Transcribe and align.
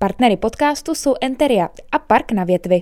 Partnery 0.00 0.36
podcastu 0.36 0.94
jsou 0.94 1.14
Enteria 1.20 1.68
a 1.92 1.98
Park 1.98 2.32
na 2.32 2.44
větvi. 2.44 2.80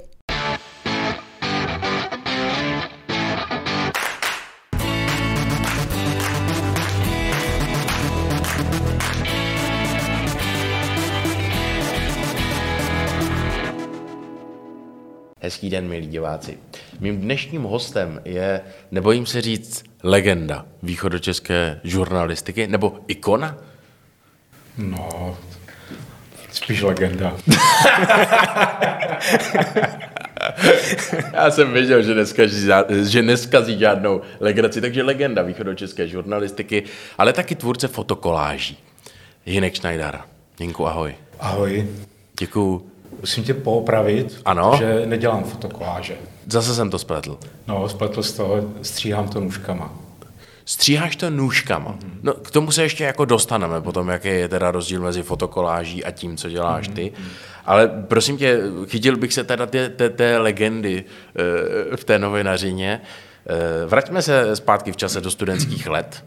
Hezký 15.41 15.71
den, 15.71 15.89
milí 15.89 16.07
diváci. 16.07 16.59
Mým 17.01 17.21
dnešním 17.21 17.62
hostem 17.62 18.21
je, 18.25 18.61
nebojím 18.91 19.27
se 19.27 19.41
říct, 19.41 19.85
legenda 20.03 20.67
východočeské 20.83 21.80
žurnalistiky, 21.85 22.67
nebo 22.67 22.98
ikona? 23.09 23.59
No, 24.79 25.37
spíš 26.57 26.82
legenda. 26.82 27.36
Já 31.32 31.51
jsem 31.51 31.73
věděl, 31.73 32.02
že 32.02 32.15
dneska, 32.15 32.42
že 33.02 33.23
neskazí 33.23 33.79
žádnou 33.79 34.20
legraci, 34.41 34.80
takže 34.80 35.02
legenda 35.02 35.42
východočeské 35.42 36.09
žurnalistiky, 36.09 36.82
ale 37.19 37.32
taky 37.32 37.55
tvůrce 37.55 37.88
fotokoláží. 37.88 38.79
Hinek 39.45 39.77
Schneider. 39.77 40.20
Jinku, 40.60 40.87
ahoj. 40.87 41.15
Ahoj. 41.41 41.88
Děkuju 42.38 42.91
Musím 43.20 43.45
tě 43.45 43.54
poopravit, 43.54 44.41
ano? 44.45 44.74
že 44.79 45.02
nedělám 45.07 45.45
fotokoláže. 45.45 46.16
Zase 46.46 46.74
jsem 46.74 46.91
to 46.91 46.98
spletl. 46.98 47.38
No, 47.66 47.88
spletl 47.88 48.23
z 48.23 48.32
toho, 48.32 48.65
stříhám 48.82 49.29
to 49.29 49.41
nůžkama. 49.41 49.95
Stříháš 50.69 51.16
to 51.16 51.30
nůžkama. 51.30 51.93
Mm-hmm. 51.93 52.19
No, 52.23 52.34
k 52.34 52.51
tomu 52.51 52.70
se 52.70 52.83
ještě 52.83 53.05
jako 53.05 53.24
dostaneme 53.24 53.80
potom, 53.80 54.09
jaký 54.09 54.29
je 54.29 54.48
teda 54.48 54.70
rozdíl 54.70 55.02
mezi 55.02 55.23
fotokoláží 55.23 56.05
a 56.05 56.11
tím, 56.11 56.37
co 56.37 56.48
děláš 56.48 56.88
ty. 56.88 57.12
Mm-hmm. 57.15 57.24
Ale 57.65 57.88
prosím 58.09 58.37
tě, 58.37 58.61
chytil 58.87 59.16
bych 59.16 59.33
se 59.33 59.45
teda 59.45 59.66
té, 59.66 59.88
té, 59.88 60.10
té 60.10 60.38
legendy 60.38 61.05
uh, 61.05 61.96
v 61.96 62.05
té 62.05 62.18
novinařině. 62.18 63.01
Uh, 63.51 63.90
vraťme 63.90 64.23
se 64.23 64.57
zpátky 64.57 64.93
v 64.93 64.97
čase 64.97 65.21
do 65.21 65.31
studentských 65.31 65.87
let. 65.87 66.25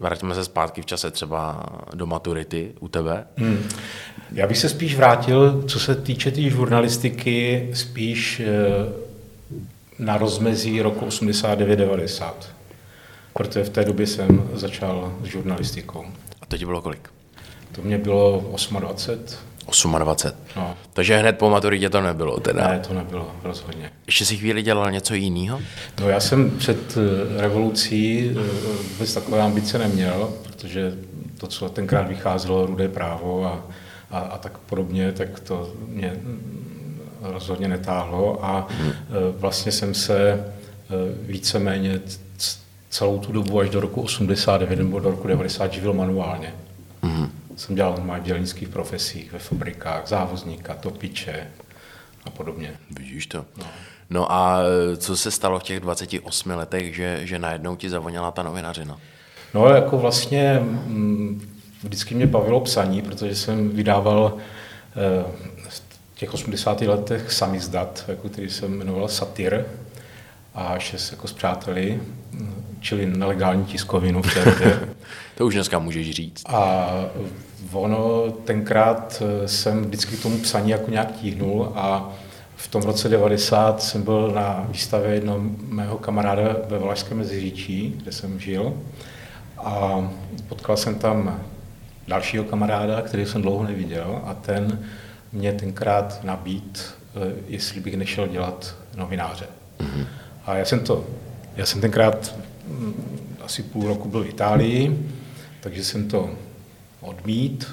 Vraťme 0.00 0.34
se 0.34 0.44
zpátky 0.44 0.82
v 0.82 0.86
čase 0.86 1.10
třeba 1.10 1.66
do 1.94 2.06
maturity 2.06 2.72
u 2.80 2.88
tebe. 2.88 3.24
Hmm. 3.36 3.68
Já 4.32 4.46
bych 4.46 4.58
se 4.58 4.68
spíš 4.68 4.96
vrátil, 4.96 5.62
co 5.68 5.80
se 5.80 5.94
týče 5.94 6.30
té 6.30 6.36
tý 6.36 6.50
žurnalistiky, 6.50 7.70
spíš 7.74 8.40
eh, 8.40 8.46
na 9.98 10.18
rozmezí 10.18 10.82
roku 10.82 11.06
89-90. 11.06 12.32
Protože 13.36 13.64
v 13.64 13.70
té 13.70 13.84
době 13.84 14.06
jsem 14.06 14.50
začal 14.54 15.12
s 15.22 15.26
žurnalistikou. 15.26 16.04
A 16.42 16.46
to 16.46 16.58
ti 16.58 16.64
bylo 16.64 16.82
kolik? 16.82 17.08
To 17.72 17.82
mě 17.82 17.98
bylo 17.98 18.44
28. 18.80 19.98
28. 19.98 20.38
No. 20.56 20.76
Takže 20.92 21.16
hned 21.16 21.38
po 21.38 21.50
maturitě 21.50 21.90
to 21.90 22.00
nebylo 22.00 22.40
teda? 22.40 22.68
Ne, 22.68 22.80
to 22.88 22.94
nebylo, 22.94 23.30
rozhodně. 23.42 23.90
Ještě 24.06 24.24
si 24.24 24.36
chvíli 24.36 24.62
dělal 24.62 24.90
něco 24.90 25.14
jiného? 25.14 25.60
No 26.00 26.08
já 26.08 26.20
jsem 26.20 26.50
před 26.50 26.96
eh, 26.96 27.40
revolucí 27.40 28.30
eh, 28.30 28.40
vůbec 28.92 29.14
takové 29.14 29.42
ambice 29.42 29.78
neměl, 29.78 30.32
protože 30.42 30.94
to, 31.38 31.46
co 31.46 31.68
tenkrát 31.68 32.08
vycházelo, 32.08 32.66
rudé 32.66 32.88
právo 32.88 33.46
a, 33.46 33.66
a, 34.10 34.18
a 34.18 34.38
tak 34.38 34.58
podobně, 34.58 35.12
tak 35.12 35.40
to 35.40 35.72
mě 35.88 36.12
mm, 36.22 37.00
rozhodně 37.22 37.68
netáhlo 37.68 38.44
a 38.44 38.66
hmm. 38.70 38.92
vlastně 39.38 39.72
jsem 39.72 39.94
se 39.94 40.44
víceméně 41.22 42.00
celou 42.96 43.18
tu 43.18 43.32
dobu 43.32 43.60
až 43.60 43.70
do 43.70 43.80
roku 43.80 44.02
89 44.02 44.78
nebo 44.78 45.00
do 45.00 45.10
roku 45.10 45.28
90 45.28 45.72
živil 45.72 45.92
manuálně. 45.92 46.54
Hmm 47.02 47.30
jsem 47.56 47.74
dělal 47.74 47.94
v 47.96 48.22
dělnických 48.22 48.68
profesích, 48.68 49.32
ve 49.32 49.38
fabrikách, 49.38 50.06
závozníka, 50.06 50.74
topiče 50.74 51.46
a 52.24 52.30
podobně. 52.30 52.74
Vidíš 52.90 53.26
to. 53.26 53.44
No. 53.58 53.64
no 54.10 54.32
a 54.32 54.60
co 54.96 55.16
se 55.16 55.30
stalo 55.30 55.58
v 55.58 55.62
těch 55.62 55.80
28 55.80 56.50
letech, 56.50 56.96
že, 56.96 57.20
že 57.22 57.38
najednou 57.38 57.76
ti 57.76 57.90
zavoněla 57.90 58.30
ta 58.30 58.42
novinařina? 58.42 58.98
No 59.54 59.68
jako 59.68 59.98
vlastně 59.98 60.58
mm, 60.60 61.50
vždycky 61.82 62.14
mě 62.14 62.26
bavilo 62.26 62.60
psaní, 62.60 63.02
protože 63.02 63.34
jsem 63.34 63.70
vydával 63.70 64.36
eh, 64.96 65.24
v 65.68 65.82
těch 66.14 66.34
80. 66.34 66.80
letech 66.80 67.32
samizdat, 67.32 68.04
jako 68.08 68.28
který 68.28 68.50
jsem 68.50 68.78
jmenoval 68.78 69.08
Satyr 69.08 69.64
a 70.56 70.78
šest 70.78 71.10
jako 71.10 71.28
s 71.28 71.32
přáteli, 71.32 72.00
čili 72.80 73.06
nelegální 73.06 73.64
tiskovinu 73.64 74.22
to 75.34 75.46
už 75.46 75.54
dneska 75.54 75.78
můžeš 75.78 76.10
říct. 76.10 76.42
A 76.46 76.88
ono 77.72 78.30
tenkrát 78.30 79.22
eh, 79.22 79.48
jsem 79.48 79.84
vždycky 79.84 80.16
k 80.16 80.22
tomu 80.22 80.38
psaní 80.38 80.70
jako 80.70 80.90
nějak 80.90 81.12
tíhnul 81.12 81.72
a 81.74 82.12
v 82.56 82.68
tom 82.68 82.82
roce 82.82 83.08
90 83.08 83.82
jsem 83.82 84.02
byl 84.02 84.32
na 84.34 84.66
výstavě 84.68 85.14
jednoho 85.14 85.40
mého 85.68 85.98
kamaráda 85.98 86.42
ve 86.68 86.78
Valašském 86.78 87.18
Meziříčí, 87.18 87.94
kde 88.02 88.12
jsem 88.12 88.40
žil. 88.40 88.74
A 89.58 90.08
potkal 90.48 90.76
jsem 90.76 90.94
tam 90.94 91.40
dalšího 92.08 92.44
kamaráda, 92.44 93.02
který 93.02 93.26
jsem 93.26 93.42
dlouho 93.42 93.64
neviděl 93.64 94.20
a 94.24 94.34
ten 94.34 94.78
mě 95.32 95.52
tenkrát 95.52 96.24
nabít, 96.24 96.84
eh, 97.16 97.34
jestli 97.48 97.80
bych 97.80 97.96
nešel 97.96 98.26
dělat 98.26 98.74
novináře. 98.96 99.46
Mm-hmm. 99.80 100.06
A 100.46 100.56
já 100.56 100.64
jsem 100.64 100.80
to, 100.80 101.04
já 101.56 101.66
jsem 101.66 101.80
tenkrát 101.80 102.34
mm, 102.66 103.18
asi 103.44 103.62
půl 103.62 103.88
roku 103.88 104.08
byl 104.08 104.24
v 104.24 104.28
Itálii, 104.28 105.08
takže 105.60 105.84
jsem 105.84 106.08
to 106.08 106.30
odmít 107.00 107.68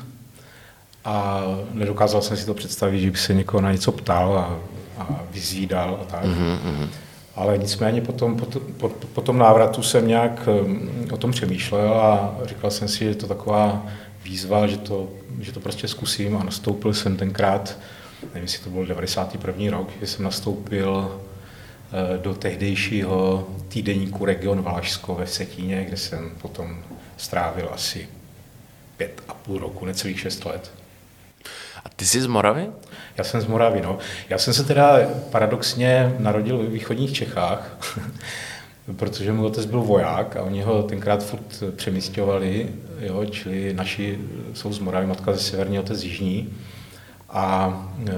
a 1.06 1.44
nedokázal 1.74 2.22
jsem 2.22 2.38
si 2.38 2.46
to 2.46 2.54
představit, 2.54 3.02
že 3.02 3.12
bych 3.12 3.20
se 3.20 3.34
někoho 3.34 3.62
na 3.62 3.72
něco 3.72 3.92
ptal 3.92 4.38
a, 4.38 4.60
a 4.98 5.22
vyzvídal 5.32 6.00
a 6.02 6.06
tak. 6.06 6.26
Mm-hmm. 6.26 6.88
Ale 7.36 7.58
nicméně 7.58 8.02
potom, 8.02 8.38
po, 8.38 8.60
po, 8.78 8.90
po 8.90 9.22
tom 9.22 9.38
návratu 9.38 9.84
jsem 9.84 10.08
nějak 10.08 10.48
mm, 10.48 11.08
o 11.12 11.18
tom 11.18 11.32
přemýšlel 11.32 11.94
a 11.94 12.38
říkal 12.46 12.72
jsem 12.72 12.88
si, 12.88 13.00
že 13.00 13.06
je 13.06 13.16
to 13.16 13.28
taková 13.28 13.86
výzva, 14.24 14.68
že 14.68 14.78
to, 14.78 15.08
že 15.42 15.52
to 15.52 15.60
prostě 15.60 15.88
zkusím 15.88 16.38
a 16.38 16.44
nastoupil 16.44 16.94
jsem 16.94 17.18
tenkrát, 17.18 17.78
nevím, 18.24 18.42
jestli 18.42 18.64
to 18.64 18.70
byl 18.70 18.86
91. 18.86 19.78
rok, 19.78 19.90
že 20.02 20.08
jsem 20.08 20.26
nastoupil 20.26 21.20
do 22.22 22.34
tehdejšího 22.34 23.48
týdeníku 23.68 24.26
Region 24.26 24.62
Valašsko 24.62 25.16
ve 25.16 25.28
Setíně, 25.28 25.86
kde 25.88 25.98
jsem 25.98 26.32
potom 26.42 26.84
strávil 27.18 27.70
asi 27.74 28.10
pět 28.98 29.24
a 29.28 29.34
půl 29.34 29.60
roku, 29.60 29.86
necelých 29.86 30.20
šest 30.20 30.46
let. 30.46 30.72
A 31.86 31.90
ty 31.90 32.06
jsi 32.06 32.22
z 32.22 32.28
Moravy? 32.28 32.68
Já 33.18 33.24
jsem 33.24 33.42
z 33.42 33.46
Moravy, 33.46 33.82
no. 33.82 33.98
Já 34.30 34.38
jsem 34.38 34.54
se 34.54 34.64
teda 34.64 34.98
paradoxně 35.32 36.16
narodil 36.20 36.58
ve 36.58 36.66
východních 36.66 37.14
Čechách, 37.14 37.78
protože 38.96 39.34
můj 39.34 39.46
otec 39.46 39.66
byl 39.66 39.82
voják 39.82 40.36
a 40.36 40.44
oni 40.44 40.62
ho 40.62 40.84
tenkrát 40.84 41.24
furt 41.24 41.64
přemysťovali, 41.76 42.70
jo, 43.00 43.26
čili 43.26 43.74
naši 43.74 44.20
jsou 44.54 44.74
z 44.74 44.80
Moravy, 44.80 45.08
matka 45.08 45.34
ze 45.34 45.40
severní, 45.40 45.80
otec 45.80 46.00
z 46.00 46.04
jižní. 46.04 46.54
A 47.30 47.74
e, 48.10 48.12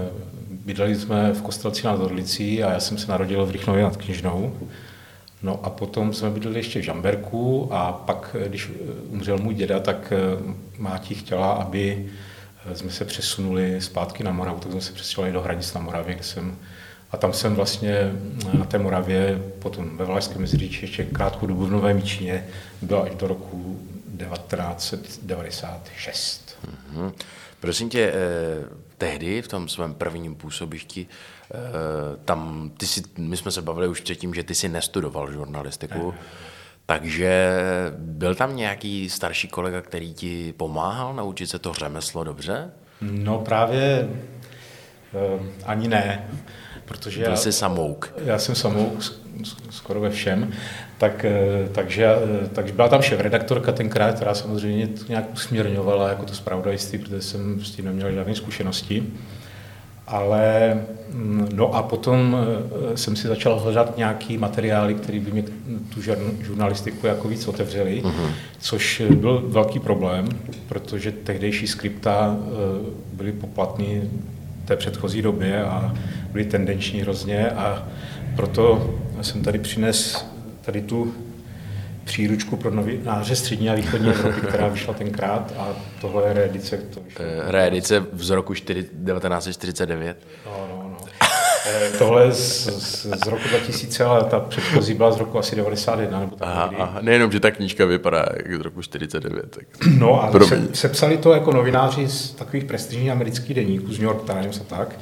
bydleli 0.65 0.95
jsme 0.95 1.33
v 1.33 1.41
Kostelci 1.41 1.87
nad 1.87 1.99
Orlicí 1.99 2.63
a 2.63 2.71
já 2.71 2.79
jsem 2.79 2.97
se 2.97 3.11
narodil 3.11 3.45
v 3.45 3.51
Rychnově 3.51 3.83
nad 3.83 3.97
Knižnou. 3.97 4.57
No 5.43 5.65
a 5.65 5.69
potom 5.69 6.13
jsme 6.13 6.29
bydleli 6.29 6.59
ještě 6.59 6.79
v 6.79 6.83
Žamberku 6.83 7.73
a 7.73 7.91
pak, 7.91 8.35
když 8.47 8.71
umřel 9.09 9.37
můj 9.37 9.53
děda, 9.53 9.79
tak 9.79 10.13
eh, 10.15 10.17
Máti 10.77 11.15
chtěla, 11.15 11.51
aby 11.51 12.05
eh, 12.65 12.75
jsme 12.75 12.91
se 12.91 13.05
přesunuli 13.05 13.81
zpátky 13.81 14.23
na 14.23 14.31
Moravu, 14.31 14.59
tak 14.59 14.71
jsme 14.71 14.81
se 14.81 14.93
přesunuli 14.93 15.33
do 15.33 15.41
hranic 15.41 15.73
na 15.73 15.81
Moravě, 15.81 16.15
kde 16.15 16.23
jsem 16.23 16.57
a 17.11 17.17
tam 17.17 17.33
jsem 17.33 17.55
vlastně 17.55 17.93
eh, 17.93 18.11
na 18.57 18.65
té 18.65 18.77
Moravě, 18.77 19.41
potom 19.59 19.97
ve 19.97 20.05
Valašském 20.05 20.41
Meziříči 20.41 20.83
ještě 20.83 21.03
krátkou 21.03 21.47
dobu 21.47 21.65
v 21.65 21.71
Nové 21.71 21.93
Míčině, 21.93 22.47
byl 22.81 23.01
až 23.01 23.15
do 23.15 23.27
roku 23.27 23.79
1996. 24.17 26.57
Mm-hmm. 26.67 27.11
Prosím 27.59 27.89
tě, 27.89 28.13
eh, 28.13 28.15
tehdy 28.97 29.41
v 29.41 29.47
tom 29.47 29.67
svém 29.67 29.93
prvním 29.93 30.35
působišti, 30.35 31.07
eh, 31.07 31.55
tam 32.25 32.71
ty 32.77 32.85
si, 32.85 33.03
my 33.17 33.37
jsme 33.37 33.51
se 33.51 33.61
bavili 33.61 33.87
už 33.87 34.01
předtím, 34.01 34.33
že 34.33 34.43
ty 34.43 34.55
si 34.55 34.69
nestudoval 34.69 35.31
žurnalistiku, 35.31 36.11
ne. 36.11 36.17
takže 36.85 37.61
byl 37.97 38.35
tam 38.35 38.55
nějaký 38.55 39.09
starší 39.09 39.47
kolega, 39.47 39.81
který 39.81 40.13
ti 40.13 40.53
pomáhal 40.57 41.13
naučit 41.13 41.47
se 41.47 41.59
to 41.59 41.73
řemeslo 41.73 42.23
dobře? 42.23 42.71
No 43.01 43.39
právě 43.39 44.09
eh, 45.13 45.39
ani 45.65 45.87
ne, 45.87 46.29
protože 46.85 47.21
Byl 47.21 47.29
já, 47.29 47.35
jsi 47.35 47.51
samouk. 47.51 48.13
Já 48.25 48.39
jsem 48.39 48.55
samouk 48.55 49.03
skoro 49.69 49.99
ve 49.99 50.09
všem, 50.09 50.51
tak, 50.97 51.25
eh, 51.25 51.69
takže, 51.71 52.05
eh, 52.05 52.47
takže 52.53 52.73
byla 52.73 52.87
tam 52.87 53.01
šéf-redaktorka 53.01 53.71
tenkrát, 53.71 54.15
která 54.15 54.33
samozřejmě 54.33 54.87
to 54.87 55.03
nějak 55.09 55.33
usměrňovala 55.33 56.09
jako 56.09 56.23
to 56.25 56.33
zpravodajství, 56.33 56.99
protože 56.99 57.21
jsem 57.21 57.59
s 57.61 57.71
tím 57.71 57.85
neměl 57.85 58.11
žádné 58.11 58.35
zkušenosti. 58.35 59.03
ale 60.07 60.73
mm, 61.09 61.49
no 61.53 61.75
a 61.75 61.83
potom 61.83 62.37
eh, 62.93 62.97
jsem 62.97 63.15
si 63.15 63.27
začal 63.27 63.59
hledat 63.59 63.97
nějaký 63.97 64.37
materiály, 64.37 64.93
které 64.93 65.19
by 65.19 65.31
mě 65.31 65.43
tu 65.93 66.01
žurnalistiku 66.41 67.07
jako 67.07 67.27
víc 67.27 67.47
otevřely, 67.47 68.01
uh-huh. 68.03 68.29
což 68.59 69.01
byl 69.15 69.43
velký 69.47 69.79
problém, 69.79 70.29
protože 70.69 71.11
tehdejší 71.11 71.67
skripta 71.67 72.37
byly 73.13 73.31
poplatné 73.31 74.01
té 74.65 74.75
předchozí 74.75 75.21
době 75.21 75.63
a 75.63 75.95
byly 76.31 76.45
tendenční 76.45 77.01
hrozně 77.01 77.49
a 77.49 77.87
proto 78.35 78.95
jsem 79.21 79.43
tady 79.43 79.59
přines 79.59 80.25
tady 80.61 80.81
tu 80.81 81.13
příručku 82.03 82.57
pro 82.57 82.71
novináře 82.71 83.35
střední 83.35 83.69
a 83.69 83.75
východní 83.75 84.09
Evropy, 84.09 84.41
která 84.47 84.67
vyšla 84.67 84.93
tenkrát 84.93 85.53
a 85.57 85.75
tohle 86.01 86.27
je 86.27 86.33
reedice. 86.33 86.77
To 86.77 86.99
vyšlo. 86.99 87.25
Reedice 87.47 88.05
z 88.13 88.29
roku 88.29 88.53
1949. 88.53 90.17
No, 90.45 90.67
no, 90.71 90.84
tohle 91.97 92.31
z, 92.31 92.65
z, 92.65 93.05
z 93.23 93.27
roku 93.27 93.47
2000, 93.49 94.03
ale 94.03 94.23
ta 94.23 94.39
předchozí 94.39 94.93
byla 94.93 95.11
z 95.11 95.17
roku 95.17 95.39
asi 95.39 95.55
91. 95.55 96.19
Nebo 96.19 96.35
tak 96.35 96.47
aha, 96.47 96.71
aha, 96.79 96.99
nejenom, 97.01 97.31
že 97.31 97.39
ta 97.39 97.51
knížka 97.51 97.85
vypadá 97.85 98.25
jak 98.37 98.57
z 98.57 98.59
roku 98.59 98.81
49. 98.81 99.49
Tak... 99.49 99.65
No 99.99 100.23
a 100.23 100.45
se, 100.45 100.67
sepsali 100.73 101.17
to 101.17 101.33
jako 101.33 101.51
novináři 101.51 102.07
z 102.07 102.31
takových 102.31 102.63
prestižních 102.63 103.11
amerických 103.11 103.55
deníků, 103.55 103.93
z 103.93 103.99
New 103.99 104.07
York 104.07 104.23
Times 104.23 104.61
a 104.61 104.63
tak. 104.63 104.99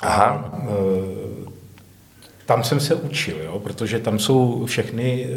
Aha. 0.00 0.24
A, 0.24 0.58
e, 1.44 1.58
tam 2.48 2.64
jsem 2.64 2.80
se 2.80 2.94
učil, 2.94 3.36
jo, 3.44 3.58
protože 3.58 3.98
tam 3.98 4.18
jsou 4.18 4.66
všechny 4.66 5.26
eh, 5.30 5.36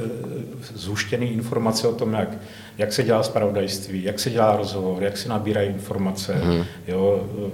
zhuštěné 0.76 1.26
informace 1.26 1.88
o 1.88 1.94
tom, 1.94 2.14
jak, 2.14 2.30
jak 2.78 2.94
se 2.94 3.04
dělá 3.04 3.24
spravodajství, 3.24 4.04
jak 4.04 4.20
se 4.20 4.30
dělá 4.30 4.58
rozhovor, 4.58 5.04
jak 5.04 5.18
se 5.18 5.30
nabírají 5.30 5.70
informace, 5.70 6.42
mm. 6.44 6.64
jo, 6.88 7.24
eh, 7.48 7.52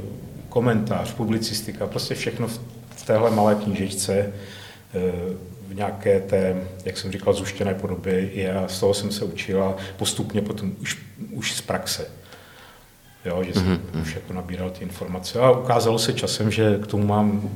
komentář, 0.50 1.14
publicistika, 1.14 1.88
prostě 1.88 2.16
všechno 2.16 2.48
v 2.48 2.60
téhle 3.08 3.32
malé 3.32 3.56
knížečce 3.56 4.14
eh, 4.14 4.32
v 5.68 5.76
nějaké 5.76 6.20
té, 6.20 6.56
jak 6.86 6.98
jsem 6.98 7.12
říkal, 7.12 7.34
zhuštěné 7.34 7.74
podobě 7.74 8.54
a 8.54 8.68
z 8.68 8.80
toho 8.80 8.94
jsem 8.94 9.12
se 9.12 9.26
učil 9.26 9.64
a 9.64 9.76
postupně 9.98 10.42
potom 10.42 10.72
už, 10.82 10.98
už 11.32 11.54
z 11.54 11.62
praxe. 11.62 12.08
Jo, 13.26 13.44
že 13.44 13.54
jsem 13.54 13.64
mm-hmm. 13.64 14.02
už 14.02 14.16
jako 14.16 14.34
nabíral 14.34 14.70
ty 14.70 14.84
informace 14.84 15.40
a 15.40 15.52
ukázalo 15.52 16.00
se 16.00 16.14
časem, 16.14 16.52
že 16.52 16.80
k 16.84 16.88
tomu 16.88 17.06
mám 17.06 17.50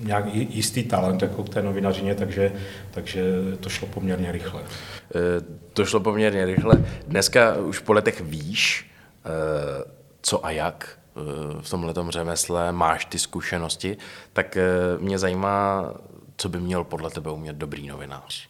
nějak 0.00 0.34
jistý 0.34 0.82
talent 0.82 1.22
jako 1.22 1.44
k 1.44 1.48
té 1.48 1.62
novinařině, 1.62 2.14
takže, 2.14 2.52
takže 2.90 3.22
to 3.60 3.68
šlo 3.68 3.88
poměrně 3.88 4.32
rychle. 4.32 4.62
E, 4.62 4.66
to 5.72 5.84
šlo 5.84 6.00
poměrně 6.00 6.46
rychle. 6.46 6.84
Dneska 7.08 7.56
už 7.56 7.78
po 7.78 7.92
letech 7.92 8.20
víš, 8.20 8.90
e, 9.24 9.30
co 10.22 10.46
a 10.46 10.50
jak 10.50 10.98
v 11.60 11.70
tomhle 11.70 11.94
řemesle, 12.08 12.72
máš 12.72 13.04
ty 13.04 13.18
zkušenosti, 13.18 13.96
tak 14.32 14.58
mě 14.98 15.18
zajímá, 15.18 15.90
co 16.36 16.48
by 16.48 16.60
měl 16.60 16.84
podle 16.84 17.10
tebe 17.10 17.30
umět 17.30 17.56
dobrý 17.56 17.88
novinář. 17.88 18.48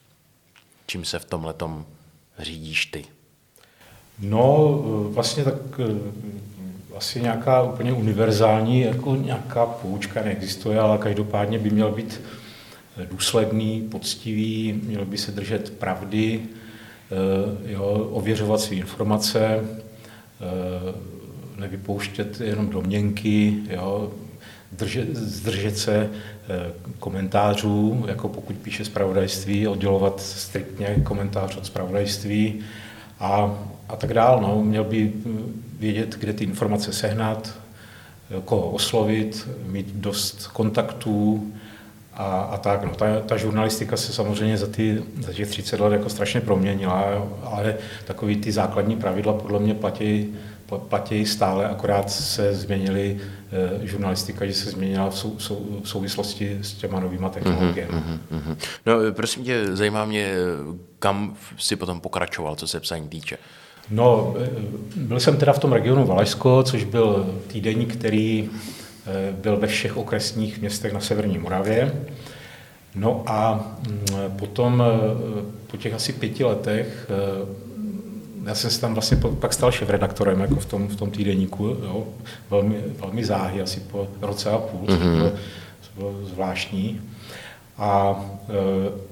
Čím 0.86 1.04
se 1.04 1.18
v 1.18 1.24
tomhle 1.24 1.54
řídíš 2.38 2.86
ty? 2.86 3.04
No, 4.18 4.78
vlastně 5.08 5.44
tak 5.44 5.80
asi 6.96 7.20
nějaká 7.20 7.62
úplně 7.62 7.92
univerzální, 7.92 8.80
jako 8.80 9.16
nějaká 9.16 9.66
poučka 9.66 10.22
neexistuje, 10.22 10.80
ale 10.80 10.98
každopádně 10.98 11.58
by 11.58 11.70
měl 11.70 11.92
být 11.92 12.20
důsledný, 13.10 13.82
poctivý, 13.90 14.80
měl 14.84 15.04
by 15.04 15.18
se 15.18 15.32
držet 15.32 15.78
pravdy, 15.78 16.40
eh, 16.40 17.72
jo, 17.72 18.08
ověřovat 18.12 18.60
své 18.60 18.76
informace, 18.76 19.40
eh, 19.40 20.94
nevypouštět 21.64 22.40
jenom 22.40 22.68
domněnky, 22.68 23.54
jo, 23.70 24.10
držet, 24.72 25.16
zdržet 25.16 25.78
se 25.78 26.10
eh, 26.48 26.72
komentářů, 26.98 28.04
jako 28.08 28.28
pokud 28.28 28.56
píše 28.56 28.84
zpravodajství, 28.84 29.68
oddělovat 29.68 30.20
striktně 30.20 30.96
komentář 31.04 31.56
od 31.56 31.66
zpravodajství 31.66 32.60
a, 33.20 33.58
a 33.88 33.96
tak 33.96 34.14
dál. 34.14 34.40
No. 34.40 34.62
Měl 34.64 34.84
by 34.84 35.12
vědět, 35.78 36.16
kde 36.18 36.32
ty 36.32 36.44
informace 36.44 36.92
sehnat, 36.92 37.54
koho 38.44 38.70
oslovit, 38.70 39.48
mít 39.66 39.86
dost 39.86 40.46
kontaktů 40.46 41.52
a, 42.14 42.40
a 42.40 42.56
tak. 42.56 42.84
No, 42.84 42.90
ta, 42.90 43.20
ta 43.20 43.36
žurnalistika 43.36 43.96
se 43.96 44.12
samozřejmě 44.12 44.56
za, 44.58 44.66
ty, 44.66 45.02
za 45.20 45.32
těch 45.32 45.48
30 45.48 45.80
let 45.80 45.92
jako 45.92 46.08
strašně 46.08 46.40
proměnila, 46.40 47.28
ale 47.42 47.76
takový 48.04 48.36
ty 48.36 48.52
základní 48.52 48.96
pravidla 48.96 49.32
podle 49.32 49.60
mě 49.60 49.74
platí, 49.74 50.34
platí 50.66 51.26
stále, 51.26 51.68
akorát 51.68 52.10
se 52.10 52.54
změnily 52.54 53.20
eh, 53.20 53.86
žurnalistika, 53.86 54.46
že 54.46 54.54
se 54.54 54.70
změnila 54.70 55.10
v, 55.10 55.18
sou, 55.18 55.38
sou, 55.38 55.80
v 55.82 55.88
souvislosti 55.88 56.58
s 56.62 56.72
těma 56.72 57.00
novýma 57.00 57.28
technologiemi. 57.28 57.92
Mm-hmm, 57.92 58.18
mm-hmm. 58.32 58.56
No, 58.86 58.94
prosím 59.12 59.44
tě, 59.44 59.76
zajímá 59.76 60.04
mě, 60.04 60.34
kam 60.98 61.36
si 61.58 61.76
potom 61.76 62.00
pokračoval, 62.00 62.56
co 62.56 62.68
se 62.68 62.80
psaní 62.80 63.08
týče. 63.08 63.38
No, 63.90 64.34
eh, 64.38 64.48
byl 64.96 65.20
jsem 65.20 65.36
teda 65.36 65.52
v 65.52 65.58
tom 65.58 65.72
regionu 65.72 66.06
Valašsko, 66.06 66.62
což 66.62 66.84
byl 66.84 67.34
týdeník, 67.46 67.96
který 67.96 68.50
eh, 69.06 69.32
byl 69.32 69.56
ve 69.56 69.66
všech 69.66 69.96
okresních 69.96 70.60
městech 70.60 70.92
na 70.92 71.00
Severní 71.00 71.38
Moravě. 71.38 72.06
No 72.94 73.22
a 73.26 73.66
mm, 73.88 74.06
potom 74.38 74.82
eh, 74.82 75.44
po 75.66 75.76
těch 75.76 75.94
asi 75.94 76.12
pěti 76.12 76.44
letech 76.44 77.06
já 78.46 78.54
jsem 78.54 78.70
se 78.70 78.80
tam 78.80 78.94
vlastně 78.94 79.16
pak 79.16 79.52
stal 79.52 79.72
šéf-redaktorem 79.72 80.40
jako 80.40 80.54
v 80.54 80.66
tom, 80.66 80.88
v 80.88 80.96
tom 80.96 81.10
týdeníku, 81.10 81.66
jo, 81.66 82.06
velmi, 82.50 82.76
velmi 83.00 83.24
záhy, 83.24 83.62
asi 83.62 83.80
po 83.80 84.08
roce 84.20 84.50
a 84.50 84.58
půl, 84.58 84.88
mm-hmm. 84.88 84.98
to 84.98 85.16
bylo, 85.16 85.30
to 85.30 85.88
bylo 85.96 86.26
zvláštní. 86.26 87.00
A, 87.78 88.24
e, 88.48 88.54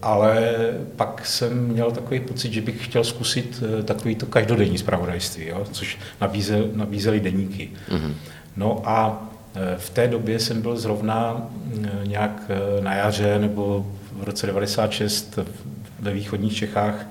ale 0.03 0.55
pak 0.97 1.27
jsem 1.27 1.67
měl 1.67 1.91
takový 1.91 2.21
pocit, 2.21 2.53
že 2.53 2.61
bych 2.61 2.85
chtěl 2.85 3.05
zkusit 3.05 3.63
e, 3.81 3.83
takový 3.83 4.15
to 4.15 4.27
každodenní 4.27 4.79
zpravodajství, 4.79 5.47
jo, 5.47 5.67
což 5.73 5.99
nabízel, 6.21 6.69
nabízely 6.75 7.21
deníky. 7.21 7.71
Mm-hmm. 7.91 8.15
No 8.57 8.83
a 8.85 9.29
e, 9.55 9.79
v 9.79 9.91
té 9.91 10.09
době 10.09 10.39
jsem 10.39 10.63
byl 10.63 10.77
zrovna 10.77 11.47
nějak 12.05 12.51
na 12.81 12.95
jaře 12.95 13.39
nebo 13.39 13.87
v 14.13 14.25
roce 14.25 14.47
96 14.47 15.39
ve 16.01 16.13
východních 16.13 16.57
Čechách 16.57 17.07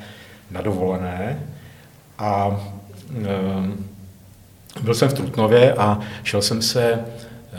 na 0.51 0.61
dovolené 0.61 1.39
a 2.21 2.61
byl 4.83 4.93
jsem 4.93 5.09
v 5.09 5.13
Trutnově 5.13 5.73
a 5.73 5.99
šel 6.23 6.41
jsem 6.41 6.61
se 6.61 6.99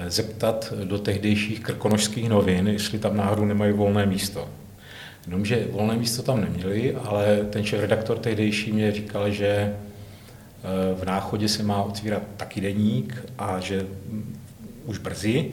zeptat 0.09 0.73
do 0.85 0.99
tehdejších 0.99 1.61
krkonožských 1.61 2.29
novin, 2.29 2.69
jestli 2.69 2.99
tam 2.99 3.17
náhodou 3.17 3.45
nemají 3.45 3.73
volné 3.73 4.07
místo. 4.07 4.49
Jenomže 5.27 5.67
volné 5.71 5.97
místo 5.97 6.23
tam 6.23 6.41
neměli, 6.41 6.97
ale 7.05 7.39
ten 7.51 7.65
šéf 7.65 7.81
redaktor 7.81 8.19
tehdejší 8.19 8.73
mě 8.73 8.93
říkal, 8.93 9.31
že 9.31 9.47
eh, 9.47 9.75
v 10.95 11.05
náchodě 11.05 11.49
se 11.49 11.63
má 11.63 11.83
otvírat 11.83 12.23
taky 12.37 12.61
deník 12.61 13.23
a 13.39 13.61
že 13.61 13.83
mm, 13.83 14.37
už 14.87 14.99
brzy 14.99 15.51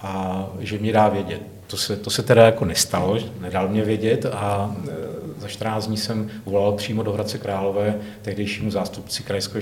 a 0.00 0.44
že 0.60 0.78
mě 0.78 0.92
dá 0.92 1.08
vědět. 1.08 1.42
To 1.66 1.76
se, 1.76 1.96
to 1.96 2.10
se 2.10 2.22
teda 2.22 2.44
jako 2.46 2.64
nestalo, 2.64 3.18
nedal 3.40 3.68
mě 3.68 3.84
vědět 3.84 4.26
a 4.26 4.76
eh, 4.88 4.92
za 5.38 5.48
14 5.48 5.86
dní 5.86 5.96
jsem 5.96 6.30
volal 6.44 6.72
přímo 6.72 7.02
do 7.02 7.12
Hradce 7.12 7.38
Králové 7.38 7.94
tehdejšímu 8.22 8.70
zástupci 8.70 9.22
krajského 9.22 9.60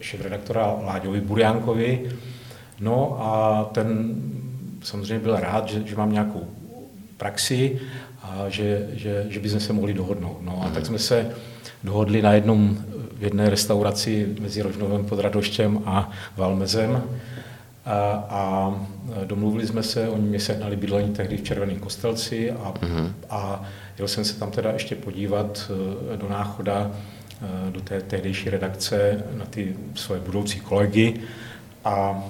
šéf-redaktora 0.00 0.76
Láďovi 0.82 1.20
Burjánkovi, 1.20 2.10
No 2.80 3.16
a 3.20 3.64
ten 3.72 4.14
samozřejmě 4.82 5.18
byl 5.18 5.36
rád, 5.36 5.68
že, 5.68 5.82
že 5.86 5.96
mám 5.96 6.12
nějakou 6.12 6.44
praxi 7.16 7.80
a 8.22 8.44
že, 8.48 8.88
že, 8.92 9.26
že 9.28 9.40
bychom 9.40 9.60
se 9.60 9.72
mohli 9.72 9.94
dohodnout. 9.94 10.38
No 10.42 10.62
a 10.66 10.70
tak 10.70 10.86
jsme 10.86 10.98
se 10.98 11.30
dohodli 11.84 12.22
na 12.22 12.32
jednom, 12.32 12.78
v 13.18 13.22
jedné 13.22 13.50
restauraci 13.50 14.36
mezi 14.40 14.62
Rožnovem 14.62 15.04
pod 15.04 15.18
Radoštěm 15.18 15.82
a 15.86 16.10
Valmezem 16.36 17.02
a, 17.86 18.80
domluvili 19.24 19.66
jsme 19.66 19.82
se, 19.82 20.08
oni 20.08 20.28
mě 20.28 20.40
sehnali 20.40 20.76
bydlení 20.76 21.14
tehdy 21.14 21.36
v 21.36 21.42
Červeném 21.42 21.78
kostelci 21.78 22.50
a, 22.50 22.72
mm-hmm. 22.72 23.12
a 23.30 23.64
jel 23.98 24.08
jsem 24.08 24.24
se 24.24 24.38
tam 24.38 24.50
teda 24.50 24.70
ještě 24.70 24.94
podívat 24.94 25.70
eh, 26.12 26.16
do 26.16 26.28
náchoda, 26.28 26.90
eh, 27.42 27.70
do 27.70 27.80
té 27.80 28.00
tehdejší 28.00 28.50
redakce 28.50 29.24
na 29.36 29.44
ty 29.44 29.76
svoje 29.94 30.20
budoucí 30.20 30.60
kolegy 30.60 31.20
a 31.84 32.24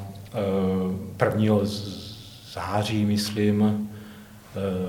1. 1.37 1.57
září, 2.53 3.05
myslím, 3.05 3.89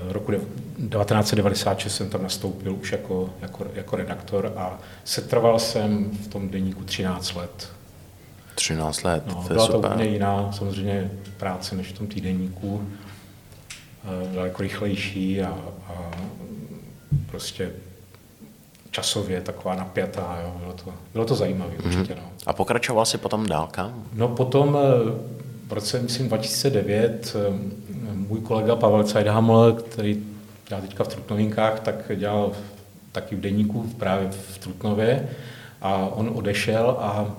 roku 0.09 0.31
1996 0.31 1.95
jsem 1.95 2.09
tam 2.09 2.23
nastoupil 2.23 2.73
už 2.73 2.91
jako, 2.91 3.29
jako, 3.41 3.67
jako 3.73 3.95
redaktor 3.95 4.53
a 4.55 4.79
setrval 5.03 5.59
jsem 5.59 6.11
v 6.11 6.27
tom 6.27 6.49
deníku 6.49 6.83
13 6.83 7.35
let. 7.35 7.76
13 8.57 9.03
let, 9.03 9.23
no, 9.27 9.43
to 9.47 9.53
byla 9.53 9.67
to 9.67 9.79
úplně 9.79 10.05
jiná 10.05 10.51
samozřejmě 10.51 11.11
práce 11.37 11.75
než 11.75 11.87
v 11.87 11.97
tom 11.97 12.07
týdenníku. 12.07 12.87
Eh, 14.03 14.27
byla 14.27 14.45
jako 14.45 14.61
rychlejší 14.61 15.41
a, 15.41 15.57
a 15.87 16.11
prostě 17.31 17.71
časově 18.91 19.41
taková 19.41 19.75
napjatá. 19.75 20.39
Jo. 20.43 20.53
Bylo, 20.59 20.73
to, 20.73 20.93
bylo 21.13 21.25
to 21.25 21.35
zajímavé 21.35 21.71
mm-hmm. 21.71 21.85
určitě. 21.85 22.15
No. 22.15 22.21
A 22.45 22.53
pokračoval 22.53 23.05
jsi 23.05 23.17
potom 23.17 23.45
dál 23.45 23.67
kam? 23.71 24.03
No 24.13 24.27
potom 24.27 24.77
v 25.67 25.73
roce, 25.73 25.99
myslím, 25.99 26.27
2009 26.27 27.35
můj 28.13 28.39
kolega 28.39 28.75
Pavel 28.75 29.03
Cajdhaml, 29.03 29.73
který 29.73 30.23
dělá 30.69 30.81
teďka 30.81 31.03
v 31.03 31.07
Trutnovinkách, 31.07 31.79
tak 31.79 31.95
dělal 32.15 32.51
taky 33.11 33.35
v 33.35 33.41
deníku 33.41 33.83
právě 33.97 34.29
v 34.31 34.57
Trutnově 34.57 35.29
a 35.81 35.95
on 35.95 36.31
odešel 36.35 36.97
a 36.99 37.35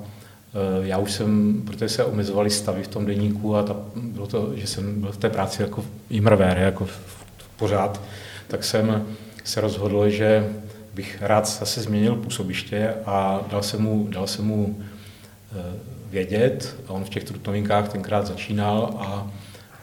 já 0.83 0.99
už 0.99 1.13
jsem, 1.13 1.63
protože 1.67 1.89
se 1.89 2.05
omezovaly 2.05 2.51
stavy 2.51 2.83
v 2.83 2.89
tom 2.89 3.07
deníku 3.07 3.57
a 3.57 3.63
ta, 3.63 3.77
bylo 3.97 4.27
to, 4.27 4.53
že 4.55 4.67
jsem 4.67 5.01
byl 5.01 5.13
v 5.13 5.17
té 5.17 5.31
práci 5.31 5.63
jako 5.63 5.85
imrvér, 6.11 6.59
jako 6.59 6.85
v, 6.85 6.91
v 7.37 7.49
pořád, 7.57 8.01
tak 8.49 8.65
jsem 8.65 9.07
se 9.45 9.61
rozhodl, 9.61 10.09
že 10.09 10.49
bych 10.95 11.19
rád 11.21 11.49
zase 11.49 11.81
změnil 11.81 12.17
působiště 12.17 12.95
a 13.07 13.41
dal 13.51 13.63
jsem 13.63 13.83
mu, 13.83 14.09
dal 14.11 14.27
jsem 14.27 14.45
mu 14.45 14.79
eh, 14.81 15.63
vědět. 16.11 16.77
A 16.89 16.93
on 16.93 17.05
v 17.05 17.09
těch 17.09 17.25
trutnovinkách 17.25 17.89
tenkrát 17.89 18.27
začínal 18.27 18.97
a 18.99 19.31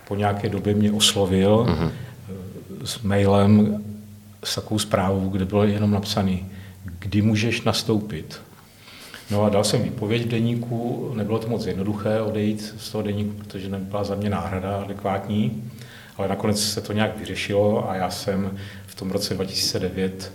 po 0.07 0.15
nějaké 0.15 0.49
době 0.49 0.73
mě 0.73 0.91
oslovil 0.91 1.65
uh-huh. 1.69 1.91
s 2.83 3.01
mailem 3.01 3.83
s 4.43 4.55
takovou 4.55 4.79
zprávou, 4.79 5.29
kde 5.29 5.45
bylo 5.45 5.63
jenom 5.63 5.91
napsaný, 5.91 6.45
kdy 6.99 7.21
můžeš 7.21 7.61
nastoupit. 7.61 8.41
No 9.31 9.43
a 9.43 9.49
dal 9.49 9.63
jsem 9.63 9.83
výpověď 9.83 10.25
v 10.25 10.29
deníku, 10.29 11.11
nebylo 11.15 11.39
to 11.39 11.47
moc 11.47 11.65
jednoduché 11.65 12.21
odejít 12.21 12.75
z 12.77 12.91
toho 12.91 13.01
deníku, 13.01 13.31
protože 13.31 13.69
nebyla 13.69 14.03
za 14.03 14.15
mě 14.15 14.29
náhrada 14.29 14.81
adekvátní, 14.81 15.71
ale 16.17 16.27
nakonec 16.27 16.63
se 16.63 16.81
to 16.81 16.93
nějak 16.93 17.17
vyřešilo 17.17 17.89
a 17.89 17.95
já 17.95 18.09
jsem 18.09 18.57
v 18.87 18.95
tom 18.95 19.11
roce 19.11 19.33
2009 19.33 20.31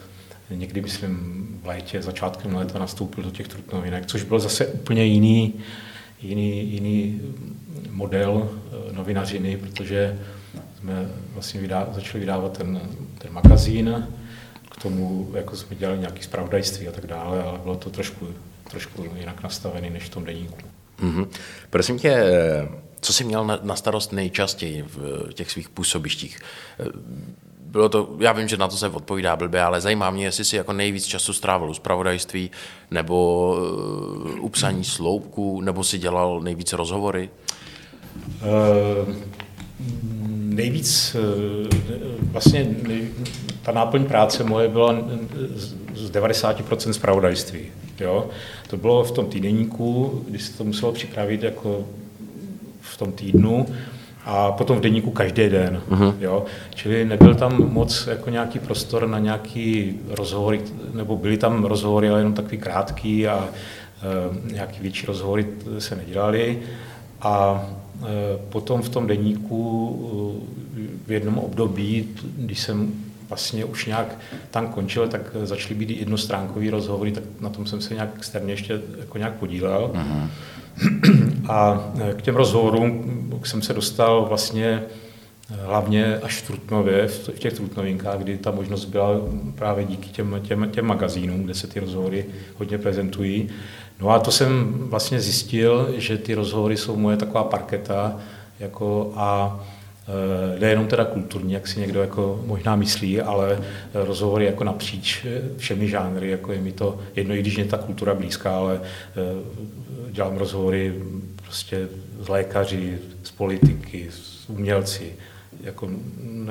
někdy, 0.50 0.80
myslím, 0.80 1.46
v 1.62 1.66
létě, 1.66 2.02
začátkem 2.02 2.54
léta 2.54 2.78
nastoupil 2.78 3.24
do 3.24 3.30
těch 3.30 3.48
trutnovinek, 3.48 4.06
což 4.06 4.22
byl 4.22 4.40
zase 4.40 4.66
úplně 4.66 5.04
jiný, 5.04 5.54
jiný, 6.22 6.72
jiný 6.72 7.20
model 7.90 8.48
eh, 8.50 8.92
novinařiny, 8.92 9.56
protože 9.56 10.18
jsme 10.80 11.10
vlastně 11.34 11.60
vydá, 11.60 11.88
začali 11.92 12.20
vydávat 12.20 12.58
ten, 12.58 12.80
ten 13.18 13.32
magazín, 13.32 14.08
k 14.70 14.82
tomu 14.82 15.30
jako 15.34 15.56
jsme 15.56 15.76
dělali 15.76 15.98
nějaké 15.98 16.22
zpravodajství 16.22 16.88
a 16.88 16.92
tak 16.92 17.06
dále, 17.06 17.42
ale 17.42 17.58
bylo 17.58 17.76
to 17.76 17.90
trošku, 17.90 18.26
trošku 18.70 19.04
jinak 19.16 19.42
nastavené 19.42 19.90
než 19.90 20.02
v 20.02 20.08
tom 20.08 20.24
deníku. 20.24 20.58
Mm-hmm. 21.02 21.28
Prosím 21.70 21.98
tě, 21.98 22.12
eh, 22.12 22.68
co 23.00 23.12
jsi 23.12 23.24
měl 23.24 23.44
na, 23.44 23.58
na 23.62 23.76
starost 23.76 24.12
nejčastěji 24.12 24.82
v 24.82 25.28
těch 25.32 25.50
svých 25.50 25.68
působištích? 25.68 26.38
Eh, 26.80 26.84
bylo 27.70 27.88
to, 27.88 28.16
já 28.18 28.32
vím, 28.32 28.48
že 28.48 28.56
na 28.56 28.68
to 28.68 28.76
se 28.76 28.88
odpovídá 28.88 29.36
blbě, 29.36 29.62
ale 29.62 29.80
zajímá 29.80 30.10
mě, 30.10 30.24
jestli 30.24 30.44
si 30.44 30.56
jako 30.56 30.72
nejvíc 30.72 31.06
času 31.06 31.32
strávil 31.32 31.70
u 31.70 31.74
zpravodajství, 31.74 32.50
nebo 32.90 33.48
uh, 34.38 34.44
u 34.44 34.48
psaní 34.48 34.84
sloupků, 34.84 35.60
nebo 35.60 35.84
si 35.84 35.98
dělal 35.98 36.40
nejvíce 36.40 36.76
rozhovory? 36.76 37.30
Uh, 38.42 39.14
nejvíc, 40.54 41.16
vlastně 42.22 42.76
nej, 42.88 43.08
ta 43.62 43.72
náplň 43.72 44.04
práce 44.04 44.44
moje 44.44 44.68
byla 44.68 44.94
z 45.94 46.10
90% 46.10 46.90
zpravodajství. 46.90 47.66
Jo? 48.00 48.28
To 48.68 48.76
bylo 48.76 49.04
v 49.04 49.12
tom 49.12 49.26
týdenníku, 49.26 50.22
kdy 50.28 50.38
se 50.38 50.58
to 50.58 50.64
muselo 50.64 50.92
připravit 50.92 51.42
jako 51.42 51.84
v 52.80 52.96
tom 52.96 53.12
týdnu, 53.12 53.66
a 54.24 54.52
potom 54.52 54.78
v 54.78 54.80
denníku 54.80 55.10
každý 55.10 55.48
den. 55.48 55.82
Uh-huh. 55.90 56.14
Jo? 56.20 56.44
Čili 56.74 57.04
nebyl 57.04 57.34
tam 57.34 57.72
moc 57.72 58.06
jako 58.06 58.30
nějaký 58.30 58.58
prostor 58.58 59.08
na 59.08 59.18
nějaký 59.18 59.96
rozhovory, 60.08 60.60
nebo 60.94 61.16
byly 61.16 61.36
tam 61.36 61.64
rozhovory, 61.64 62.08
ale 62.08 62.20
jenom 62.20 62.34
takový 62.34 62.58
krátký 62.58 63.28
a 63.28 63.48
e, 63.48 64.52
nějaký 64.52 64.80
větší 64.80 65.06
rozhovory 65.06 65.46
se 65.78 65.96
nedělali. 65.96 66.58
A 67.20 67.64
e, 68.02 68.06
potom 68.48 68.82
v 68.82 68.88
tom 68.88 69.06
denníku 69.06 70.40
v 71.06 71.12
jednom 71.12 71.38
období, 71.38 72.08
když 72.36 72.60
jsem 72.60 72.92
vlastně 73.30 73.64
už 73.64 73.86
nějak 73.86 74.18
tam 74.50 74.68
končil, 74.68 75.08
tak 75.08 75.20
začaly 75.42 75.74
být 75.74 75.90
jednostránkový 75.90 76.70
rozhovory, 76.70 77.12
tak 77.12 77.24
na 77.40 77.48
tom 77.48 77.66
jsem 77.66 77.80
se 77.80 77.94
nějak 77.94 78.10
externě 78.16 78.52
ještě 78.52 78.80
jako 78.98 79.18
nějak 79.18 79.34
podílel. 79.34 79.90
Uh-huh. 79.94 80.28
A 81.48 81.90
e, 82.10 82.14
k 82.14 82.22
těm 82.22 82.36
rozhovorům 82.36 83.04
jsem 83.44 83.62
se 83.62 83.72
dostal 83.72 84.26
vlastně 84.28 84.66
e, 84.66 84.82
hlavně 85.66 86.16
až 86.16 86.36
v 86.36 86.46
Trutnově, 86.46 87.08
v 87.08 87.38
těch 87.38 87.52
Trutnovinkách, 87.52 88.18
kdy 88.18 88.38
ta 88.38 88.50
možnost 88.50 88.84
byla 88.84 89.10
právě 89.54 89.84
díky 89.84 90.08
těm, 90.08 90.40
těm, 90.42 90.70
těm 90.70 90.86
magazínům, 90.86 91.42
kde 91.42 91.54
se 91.54 91.66
ty 91.66 91.80
rozhovory 91.80 92.26
hodně 92.58 92.78
prezentují. 92.78 93.48
No 94.00 94.10
a 94.10 94.18
to 94.18 94.30
jsem 94.30 94.74
vlastně 94.78 95.20
zjistil, 95.20 95.94
že 95.96 96.18
ty 96.18 96.34
rozhovory 96.34 96.76
jsou 96.76 96.96
moje 96.96 97.16
taková 97.16 97.44
parketa 97.44 98.16
jako 98.60 99.12
a 99.16 99.60
Eh, 99.60 99.79
nejenom 100.60 100.86
teda 100.86 101.04
kulturní, 101.04 101.52
jak 101.52 101.68
si 101.68 101.80
někdo 101.80 102.00
jako 102.00 102.42
možná 102.46 102.76
myslí, 102.76 103.20
ale 103.20 103.60
rozhovory 103.94 104.44
jako 104.44 104.64
napříč 104.64 105.26
všemi 105.56 105.88
žánry, 105.88 106.30
jako 106.30 106.52
je 106.52 106.60
mi 106.60 106.72
to 106.72 106.98
jedno, 107.16 107.34
i 107.34 107.40
když 107.40 107.56
mě 107.56 107.64
ta 107.64 107.78
kultura 107.78 108.14
blízká, 108.14 108.56
ale 108.56 108.80
eh, 108.82 110.10
dělám 110.10 110.36
rozhovory 110.36 110.94
prostě 111.44 111.88
s 112.20 112.28
lékaři, 112.28 112.98
s 113.22 113.30
politiky, 113.30 114.08
s 114.10 114.48
umělci, 114.48 115.12
jako 115.60 115.90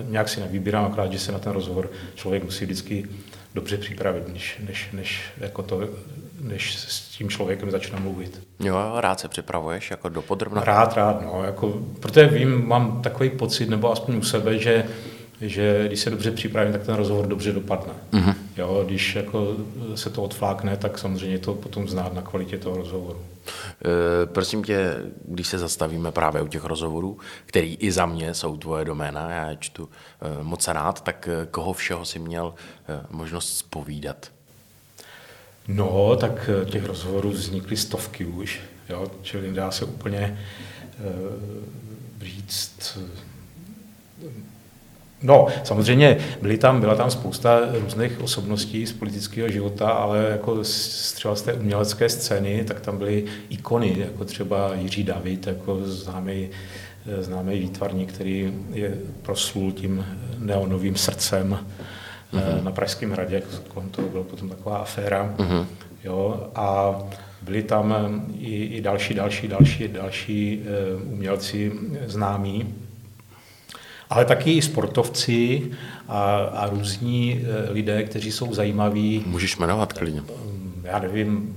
nějak 0.09 0.29
si 0.29 0.39
nevybírám, 0.39 0.85
akorát, 0.85 1.11
že 1.11 1.19
se 1.19 1.31
na 1.31 1.39
ten 1.39 1.53
rozhovor 1.53 1.91
člověk 2.15 2.43
musí 2.43 2.65
vždycky 2.65 3.05
dobře 3.53 3.77
připravit, 3.77 4.33
než, 4.33 4.61
než, 4.67 4.89
než 4.93 5.21
jako 5.37 5.63
to 5.63 5.89
než 6.39 6.75
s 6.77 7.00
tím 7.00 7.29
člověkem 7.29 7.72
začne 7.72 8.00
mluvit. 8.00 8.41
Jo, 8.60 8.93
rád 8.96 9.19
se 9.19 9.27
připravuješ 9.27 9.91
jako 9.91 10.10
do 10.10 10.22
podrobna? 10.22 10.63
Rád, 10.63 10.93
rád, 10.93 11.22
no, 11.22 11.43
jako, 11.43 11.81
protože 12.00 12.27
vím, 12.27 12.67
mám 12.67 13.01
takový 13.01 13.29
pocit, 13.29 13.69
nebo 13.69 13.91
aspoň 13.91 14.15
u 14.15 14.22
sebe, 14.22 14.58
že 14.58 14.86
že 15.41 15.84
když 15.88 16.00
se 16.00 16.10
dobře 16.10 16.31
připravím, 16.31 16.74
tak 16.74 16.84
ten 16.84 16.96
rozhovor 16.96 17.27
dobře 17.27 17.51
dopadne. 17.51 17.93
Uh-huh. 18.12 18.36
Jo, 18.58 18.84
když 18.86 19.15
jako 19.15 19.55
se 19.96 20.10
to 20.10 20.24
odflákne, 20.24 20.77
tak 20.77 20.98
samozřejmě 20.98 21.39
to 21.39 21.53
potom 21.53 21.88
znát 21.88 22.13
na 22.13 22.22
kvalitě 22.22 22.58
toho 22.58 22.77
rozhovoru. 22.77 23.19
E, 23.19 24.25
prosím 24.25 24.63
tě, 24.63 24.96
když 25.25 25.48
se 25.48 25.58
zastavíme 25.58 26.12
právě 26.12 26.41
u 26.41 26.48
těch 26.48 26.63
rozhovorů, 26.63 27.17
který 27.46 27.75
i 27.75 27.91
za 27.91 28.05
mě 28.05 28.34
jsou 28.34 28.58
tvoje 28.58 28.86
doména, 28.86 29.31
já 29.31 29.50
je 29.50 29.58
čtu 29.60 29.89
e, 30.39 30.43
moc 30.43 30.67
rád, 30.67 31.01
tak 31.01 31.27
e, 31.27 31.46
koho 31.46 31.74
všeho 31.74 32.05
si 32.05 32.19
měl 32.19 32.53
e, 32.88 33.05
možnost 33.10 33.58
spovídat? 33.58 34.31
No, 35.69 36.15
tak 36.15 36.49
eh, 36.61 36.65
těch 36.65 36.85
rozhovorů 36.85 37.29
vznikly 37.29 37.77
stovky 37.77 38.25
už, 38.25 38.59
jo, 38.89 39.11
čili 39.21 39.53
dá 39.53 39.71
se 39.71 39.85
úplně 39.85 40.39
uh, 40.99 42.25
říct, 42.25 42.97
uh, 42.97 44.29
No, 45.23 45.47
samozřejmě 45.63 46.17
byly 46.41 46.57
tam, 46.57 46.81
byla 46.81 46.95
tam 46.95 47.11
spousta 47.11 47.59
různých 47.71 48.21
osobností 48.21 48.85
z 48.85 48.93
politického 48.93 49.49
života, 49.49 49.89
ale 49.89 50.27
jako 50.31 50.63
z, 50.63 51.13
třeba 51.13 51.35
z 51.35 51.41
té 51.41 51.53
umělecké 51.53 52.09
scény, 52.09 52.63
tak 52.67 52.79
tam 52.79 52.97
byly 52.97 53.25
ikony, 53.49 53.95
jako 53.99 54.25
třeba 54.25 54.73
Jiří 54.73 55.03
David, 55.03 55.47
jako 55.47 55.79
známý, 55.85 56.49
známý 57.19 57.59
výtvarník, 57.59 58.13
který 58.13 58.53
je 58.73 58.97
proslul 59.21 59.71
tím 59.71 60.05
neonovým 60.38 60.95
srdcem, 60.95 61.59
uh-huh. 62.33 62.63
na 62.63 62.71
Pražském 62.71 63.12
hradě, 63.12 63.41
kolem 63.67 63.89
toho 63.89 64.07
byla 64.07 64.24
potom 64.24 64.50
taková 64.50 64.77
aféra. 64.77 65.33
Uh-huh. 65.38 65.65
Jo, 66.03 66.50
a 66.55 66.95
byli 67.41 67.63
tam 67.63 67.93
eh, 67.93 68.38
i, 68.39 68.63
i 68.63 68.81
další, 68.81 69.13
další, 69.13 69.48
další, 69.48 69.88
další 69.88 70.62
uh, 71.01 71.13
umělci 71.13 71.71
známí, 72.05 72.74
ale 74.09 74.25
taky 74.25 74.51
i 74.53 74.62
sportovci 74.62 75.71
a, 76.07 76.36
a 76.36 76.69
různí 76.69 77.41
uh, 77.41 77.75
lidé, 77.75 78.03
kteří 78.03 78.31
jsou 78.31 78.53
zajímaví. 78.53 79.24
Můžeš 79.27 79.57
jmenovat 79.57 79.93
klidně. 79.93 80.21
Já 80.83 81.00
nevím, 81.00 81.55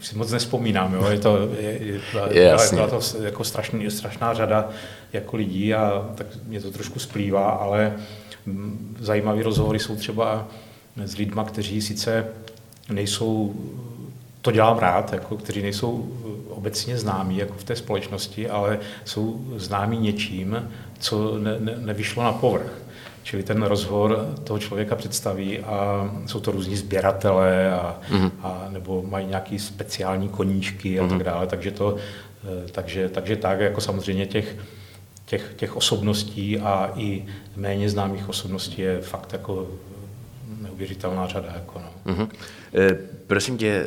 si 0.00 0.16
moc 0.16 0.32
nespomínám, 0.32 0.94
jo? 0.94 1.06
je 1.10 1.18
to, 1.18 1.48
je, 1.60 1.70
je, 1.70 2.00
je, 2.30 2.56
byla 2.70 2.88
to 2.90 3.00
jako 3.22 3.44
strašný, 3.44 3.90
strašná 3.90 4.34
řada 4.34 4.68
jako 5.12 5.36
lidí 5.36 5.74
a 5.74 6.10
tak 6.14 6.26
mě 6.46 6.60
to 6.60 6.70
trošku 6.70 6.98
splývá, 6.98 7.50
ale 7.50 7.96
zajímavé 8.98 9.42
rozhovory 9.42 9.78
jsou 9.78 9.96
třeba 9.96 10.48
s 11.04 11.16
lidmi, 11.16 11.40
kteří 11.46 11.82
sice 11.82 12.26
nejsou, 12.92 13.54
to 14.42 14.50
dělám 14.50 14.78
rád, 14.78 15.12
jako, 15.12 15.36
kteří 15.36 15.62
nejsou 15.62 16.08
obecně 16.48 16.98
známí 16.98 17.38
jako 17.38 17.54
v 17.54 17.64
té 17.64 17.76
společnosti, 17.76 18.50
ale 18.50 18.78
jsou 19.04 19.44
známí 19.56 19.98
něčím, 19.98 20.68
co 20.98 21.38
ne, 21.38 21.56
ne, 21.60 21.74
nevyšlo 21.78 22.22
na 22.22 22.32
povrch. 22.32 22.82
Čili 23.22 23.42
ten 23.42 23.62
rozhovor 23.62 24.34
toho 24.44 24.58
člověka 24.58 24.96
představí 24.96 25.58
a 25.58 26.10
jsou 26.26 26.40
to 26.40 26.50
různí 26.50 26.76
sběratelé 26.76 27.72
a, 27.72 27.98
mm-hmm. 28.10 28.30
a 28.42 28.66
nebo 28.70 29.02
mají 29.02 29.26
nějaký 29.26 29.58
speciální 29.58 30.28
koníčky 30.28 31.00
a 31.00 31.02
mm-hmm. 31.02 31.08
tak 31.08 31.18
mhm. 31.18 31.24
dále. 31.24 31.46
Takže, 31.46 31.70
to, 31.70 31.96
eh, 32.44 32.68
takže, 32.72 33.08
takže 33.08 33.36
tak, 33.36 33.60
jako 33.60 33.80
samozřejmě 33.80 34.26
těch, 34.26 34.56
těch, 35.30 35.52
těch 35.56 35.76
osobností 35.76 36.58
a 36.58 36.92
i 36.96 37.26
méně 37.56 37.90
známých 37.90 38.28
osobností 38.28 38.82
je 38.82 39.00
fakt 39.00 39.32
jako 39.32 39.68
neuvěřitelná 40.60 41.26
řada. 41.26 41.52
Jako 41.54 41.78
no. 41.78 42.14
mm-hmm. 42.14 42.28
E, 42.74 42.94
prosím 43.26 43.58
tě, 43.58 43.84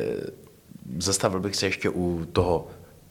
zastavil 0.98 1.40
bych 1.40 1.56
se 1.56 1.66
ještě 1.66 1.90
u 1.90 2.24
toho 2.32 2.66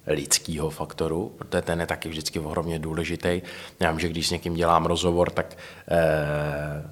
lidského 0.08 0.70
faktoru, 0.70 1.32
protože 1.38 1.62
ten 1.62 1.80
je 1.80 1.86
taky 1.86 2.10
vždycky 2.10 2.40
ohromně 2.40 2.80
důležitý. 2.80 3.42
Já 3.80 3.92
vím, 3.92 4.00
že 4.00 4.10
když 4.10 4.28
s 4.28 4.32
někým 4.32 4.54
dělám 4.54 4.86
rozhovor, 4.86 5.30
tak 5.30 5.58
eh, 5.88 6.90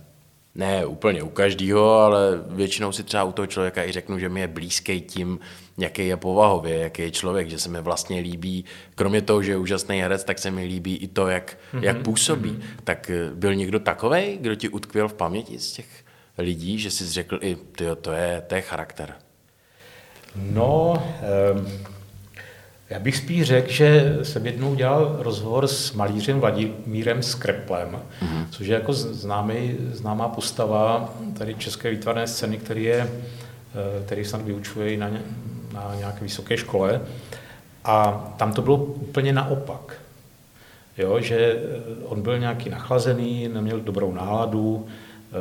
ne 0.55 0.85
úplně 0.85 1.23
u 1.23 1.29
každého, 1.29 1.93
ale 1.93 2.43
většinou 2.47 2.91
si 2.91 3.03
třeba 3.03 3.23
u 3.23 3.31
toho 3.31 3.47
člověka 3.47 3.83
i 3.83 3.91
řeknu, 3.91 4.19
že 4.19 4.29
mi 4.29 4.39
je 4.39 4.47
blízký 4.47 5.01
tím, 5.01 5.39
jaký 5.77 6.07
je 6.07 6.17
povahově, 6.17 6.77
jaký 6.77 7.01
je 7.01 7.11
člověk, 7.11 7.49
že 7.49 7.59
se 7.59 7.69
mi 7.69 7.81
vlastně 7.81 8.19
líbí, 8.19 8.65
kromě 8.95 9.21
toho, 9.21 9.43
že 9.43 9.51
je 9.51 9.57
úžasný 9.57 10.01
herec, 10.01 10.23
tak 10.23 10.39
se 10.39 10.51
mi 10.51 10.63
líbí 10.63 10.97
i 10.97 11.07
to, 11.07 11.27
jak, 11.27 11.57
mm-hmm. 11.73 11.83
jak 11.83 12.01
působí. 12.01 12.49
Mm-hmm. 12.49 12.83
Tak 12.83 13.09
eh, 13.09 13.29
byl 13.33 13.55
někdo 13.55 13.79
takový, 13.79 14.37
kdo 14.37 14.55
ti 14.55 14.69
utkvěl 14.69 15.07
v 15.07 15.13
paměti 15.13 15.59
z 15.59 15.71
těch 15.71 15.87
lidí, 16.37 16.79
že 16.79 16.91
jsi 16.91 17.05
řekl 17.05 17.39
i, 17.41 17.55
tyjo, 17.55 17.95
to 17.95 18.11
je, 18.11 18.43
to 18.47 18.55
je 18.55 18.61
charakter? 18.61 19.13
No, 20.35 21.03
um 21.55 22.00
já 22.91 22.99
bych 22.99 23.17
spíš 23.17 23.43
řekl, 23.43 23.71
že 23.71 24.17
jsem 24.23 24.45
jednou 24.45 24.75
dělal 24.75 25.15
rozhovor 25.19 25.67
s 25.67 25.93
malířem 25.93 26.39
Vladimírem 26.39 27.23
Skreplem, 27.23 27.89
mm-hmm. 27.89 28.45
což 28.51 28.67
je 28.67 28.73
jako 28.73 28.93
známý, 28.93 29.75
známá 29.91 30.27
postava 30.27 31.13
tady 31.37 31.55
české 31.55 31.89
výtvarné 31.89 32.27
scény, 32.27 32.57
který, 32.57 32.83
je, 32.83 33.01
eh, 33.01 34.05
který 34.05 34.25
snad 34.25 34.41
vyučuje 34.41 34.97
na, 34.97 35.09
na 35.73 35.95
nějaké 35.97 36.19
vysoké 36.21 36.57
škole. 36.57 37.01
A 37.85 38.11
tam 38.37 38.53
to 38.53 38.61
bylo 38.61 38.75
úplně 38.77 39.33
naopak. 39.33 39.97
Jo, 40.97 41.19
že 41.19 41.35
eh, 41.37 41.59
on 42.05 42.21
byl 42.21 42.39
nějaký 42.39 42.69
nachlazený, 42.69 43.47
neměl 43.47 43.79
dobrou 43.79 44.13
náladu, 44.13 44.87
eh, 44.87 45.33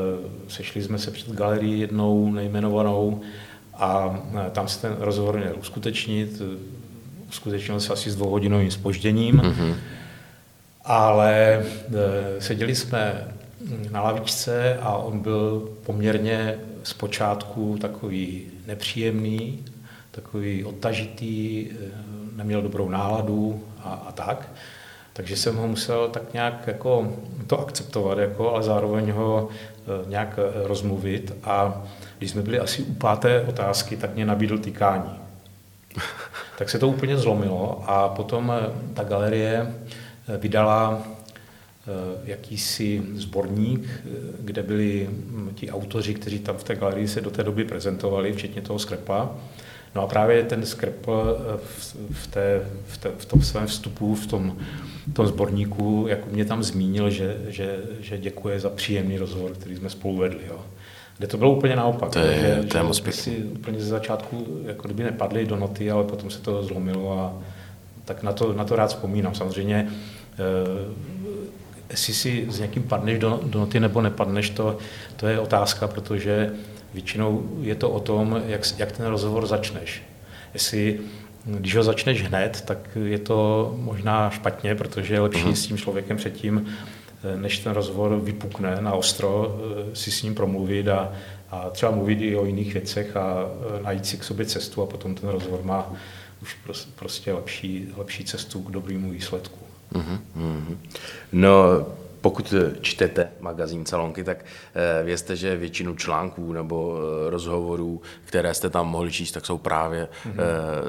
sešli 0.49 0.83
jsme 0.83 0.99
se 0.99 1.11
před 1.11 1.33
galerií 1.33 1.81
jednou 1.81 2.33
nejmenovanou 2.33 3.21
a 3.75 4.21
tam 4.53 4.69
se 4.69 4.81
ten 4.81 4.97
rozhovor 4.99 5.37
měl 5.37 5.55
uskutečnit, 5.59 6.43
uskutečnil 7.31 7.81
se 7.81 7.93
asi 7.93 8.11
s 8.11 8.17
dvouhodinovým 8.17 8.71
spožděním, 8.71 9.39
mm-hmm. 9.39 9.75
ale 10.85 11.35
e, 11.35 12.41
seděli 12.41 12.75
jsme 12.75 13.29
na 13.91 14.03
lavičce 14.03 14.79
a 14.83 14.97
on 14.97 15.19
byl 15.19 15.69
poměrně 15.87 16.59
zpočátku 16.83 17.79
takový 17.81 18.43
nepříjemný, 18.67 19.65
takový 20.11 20.65
odtažitý, 20.65 21.67
e, 21.71 21.75
neměl 22.37 22.63
dobrou 22.63 22.89
náladu 22.89 23.63
a, 23.85 24.05
a 24.09 24.13
tak. 24.13 24.49
Takže 25.13 25.37
jsem 25.37 25.57
ho 25.57 25.67
musel 25.67 26.09
tak 26.09 26.33
nějak 26.33 26.67
jako 26.67 27.13
to 27.47 27.61
akceptovat, 27.61 28.19
jako, 28.19 28.55
ale 28.55 28.63
zároveň 28.63 29.11
ho 29.11 29.49
e, 29.49 30.11
nějak 30.11 30.39
rozmluvit. 30.65 31.33
A 31.45 31.83
když 32.19 32.31
jsme 32.31 32.43
byli 32.43 32.59
asi 32.59 32.83
u 32.83 32.95
páté 32.95 33.41
otázky, 33.43 33.97
tak 33.97 34.15
mě 34.15 34.27
nabídl 34.27 34.59
tykání 34.59 35.30
tak 36.61 36.71
se 36.71 36.79
to 36.79 36.89
úplně 36.89 37.17
zlomilo 37.17 37.85
a 37.87 38.09
potom 38.09 38.53
eh, 38.57 38.95
ta 38.95 39.05
galerie 39.05 39.75
eh, 40.29 40.37
vydala 40.37 41.03
eh, 41.03 41.93
jakýsi 42.25 43.03
sborník, 43.15 43.89
kde 44.41 44.63
byli 44.63 45.09
hm, 45.11 45.51
ti 45.55 45.71
autoři, 45.71 46.15
kteří 46.15 46.39
tam 46.39 46.57
v 46.57 46.65
té 46.65 46.75
galerii 46.75 47.09
se 47.09 47.21
do 47.21 47.31
té 47.31 47.43
doby 47.43 47.65
prezentovali, 47.65 48.33
včetně 48.33 48.63
toho 48.63 48.79
Skrepla. 48.79 49.37
No 49.95 50.03
a 50.03 50.07
právě 50.07 50.43
ten 50.43 50.67
Skrepl 50.67 51.39
v, 52.11 52.27
té, 52.27 52.63
v, 52.87 52.99
té, 52.99 53.11
v 53.19 53.25
tom 53.25 53.43
svém 53.43 53.67
vstupu, 53.67 54.15
v 54.15 54.27
tom, 54.27 54.57
v 55.11 55.15
tom 55.15 55.27
sborníku, 55.27 56.07
jako 56.09 56.29
mě 56.31 56.45
tam 56.45 56.63
zmínil, 56.63 57.11
že, 57.11 57.37
že, 57.49 57.79
že 58.01 58.19
děkuje 58.19 58.61
za 58.61 58.71
příjemný 58.71 59.19
rozhovor, 59.19 59.53
který 59.53 59.77
jsme 59.77 59.91
spolu 59.91 60.17
vedli. 60.17 60.41
Jo 60.49 60.61
kde 61.21 61.27
to 61.27 61.37
bylo 61.37 61.53
úplně 61.53 61.77
naopak. 61.77 62.11
To 62.11 62.19
je, 62.19 62.41
že, 62.41 62.69
to 62.69 62.77
je 62.77 62.83
moc 62.83 63.03
si 63.11 63.37
úplně 63.37 63.81
ze 63.81 63.87
začátku 63.87 64.61
jako 64.65 64.89
kdyby 64.89 65.03
nepadly 65.03 65.47
do 65.47 65.57
noty, 65.57 65.91
ale 65.91 66.05
potom 66.05 66.31
se 66.31 66.41
to 66.41 66.63
zlomilo 66.63 67.19
a 67.19 67.33
tak 68.05 68.23
na 68.23 68.33
to, 68.33 68.53
na 68.53 68.65
to 68.65 68.77
rád 68.77 68.87
vzpomínám. 68.87 69.35
Samozřejmě, 69.35 69.89
eh, 70.33 70.39
jestli 71.91 72.15
si 72.15 72.47
s 72.49 72.61
někým 72.61 72.83
padneš 72.83 73.19
do, 73.19 73.41
do 73.43 73.59
noty 73.59 73.81
nebo 73.81 74.01
nepadneš, 74.01 74.51
to, 74.51 74.79
to 75.17 75.27
je 75.27 75.41
otázka, 75.41 75.89
protože 75.89 76.53
většinou 76.95 77.43
je 77.61 77.75
to 77.75 77.91
o 77.91 78.01
tom, 78.01 78.43
jak, 78.47 78.61
jak 78.79 78.93
ten 78.93 79.07
rozhovor 79.07 79.47
začneš. 79.47 80.03
Jestli 80.55 81.01
když 81.45 81.77
ho 81.77 81.83
začneš 81.83 82.23
hned, 82.23 82.61
tak 82.67 82.79
je 83.05 83.19
to 83.19 83.73
možná 83.79 84.31
špatně, 84.31 84.75
protože 84.75 85.15
je 85.15 85.21
lepší 85.21 85.45
mm-hmm. 85.45 85.53
s 85.53 85.67
tím 85.67 85.79
člověkem 85.79 86.17
předtím 86.17 86.67
než 87.37 87.59
ten 87.59 87.73
rozhovor 87.73 88.21
vypukne 88.21 88.77
na 88.81 88.93
ostro, 88.93 89.59
eh, 89.91 89.97
si 89.97 90.11
s 90.11 90.23
ním 90.23 90.35
promluvit 90.35 90.89
a, 90.89 91.13
a 91.51 91.71
třeba 91.71 91.93
mluvit 91.93 92.21
i 92.21 92.37
o 92.37 92.47
jiných 92.47 92.73
věcech 92.73 93.17
a 93.17 93.37
eh, 93.79 93.83
najít 93.83 94.07
si 94.07 94.17
k 94.17 94.25
sobě 94.25 94.47
cestu 94.47 94.83
a 94.83 94.87
potom 94.87 95.15
ten 95.15 95.29
rozhovor 95.29 95.63
má 95.63 95.93
už 96.43 96.59
prostě 96.97 97.33
lepší, 97.33 97.89
lepší 97.97 98.25
cestu 98.25 98.63
k 98.63 98.71
dobrému 98.71 99.11
výsledku. 99.11 99.59
Mm-hmm. 99.93 100.77
No, 101.33 101.87
pokud 102.21 102.55
čtete 102.81 103.29
magazín 103.41 103.87
Salonky, 103.87 104.25
tak 104.25 104.45
vězte, 105.05 105.37
že 105.37 105.57
většinu 105.57 105.97
článků 105.97 106.53
nebo 106.53 106.99
rozhovorů, 107.29 108.03
které 108.25 108.55
jste 108.55 108.71
tam 108.71 108.89
mohli 108.89 109.13
číst, 109.13 109.33
tak 109.33 109.47
jsou 109.47 109.59
právě 109.59 110.05
mm-hmm. 110.05 110.35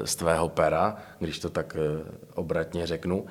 z 0.04 0.16
tvého 0.16 0.48
pera, 0.48 0.96
když 1.18 1.38
to 1.38 1.50
tak 1.50 1.76
obratně 2.34 2.86
řeknu. 2.86 3.26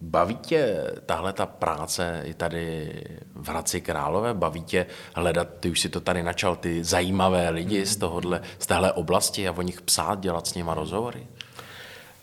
Baví 0.00 0.34
tě 0.34 0.84
tahle 1.06 1.32
ta 1.32 1.46
práce 1.46 2.22
i 2.24 2.34
tady 2.34 2.92
v 3.34 3.48
Hradci 3.48 3.80
Králové? 3.80 4.34
Baví 4.34 4.62
tě 4.62 4.86
hledat, 5.14 5.48
ty 5.60 5.70
už 5.70 5.80
si 5.80 5.88
to 5.88 6.00
tady 6.00 6.22
načal, 6.22 6.56
ty 6.56 6.84
zajímavé 6.84 7.50
lidi 7.50 7.86
z, 7.86 7.96
tohohle, 7.96 8.40
z 8.58 8.66
téhle 8.66 8.92
oblasti 8.92 9.48
a 9.48 9.52
o 9.52 9.62
nich 9.62 9.82
psát, 9.82 10.20
dělat 10.20 10.46
s 10.46 10.54
nimi 10.54 10.70
rozhovory? 10.74 11.20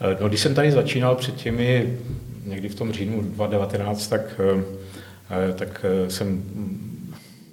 Eh, 0.01 0.17
no, 0.21 0.27
když 0.27 0.39
jsem 0.39 0.55
tady 0.55 0.71
začínal 0.71 1.15
před 1.15 1.35
těmi, 1.35 1.97
někdy 2.45 2.69
v 2.69 2.75
tom 2.75 2.91
říjnu 2.91 3.21
2019, 3.21 4.07
tak, 4.07 4.21
eh, 4.39 4.63
eh, 5.49 5.53
tak 5.53 5.85
jsem, 6.07 6.43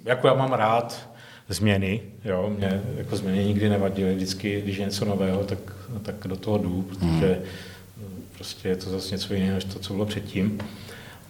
jako 0.05 0.27
já 0.27 0.33
mám 0.33 0.53
rád 0.53 1.09
změny, 1.49 2.01
jo, 2.25 2.53
mě 2.57 2.81
jako 2.97 3.15
změny 3.15 3.45
nikdy 3.45 3.69
nevadily, 3.69 4.15
vždycky, 4.15 4.61
když 4.61 4.77
je 4.77 4.85
něco 4.85 5.05
nového, 5.05 5.43
tak, 5.43 5.59
tak 6.01 6.15
do 6.27 6.35
toho 6.35 6.57
jdu, 6.57 6.81
protože 6.81 7.33
hmm 7.33 7.45
Prostě 8.35 8.69
je 8.69 8.75
to 8.75 8.89
zase 8.89 9.15
něco 9.15 9.33
jiného, 9.33 9.55
než 9.55 9.63
to, 9.63 9.79
co 9.79 9.93
bylo 9.93 10.05
předtím. 10.05 10.59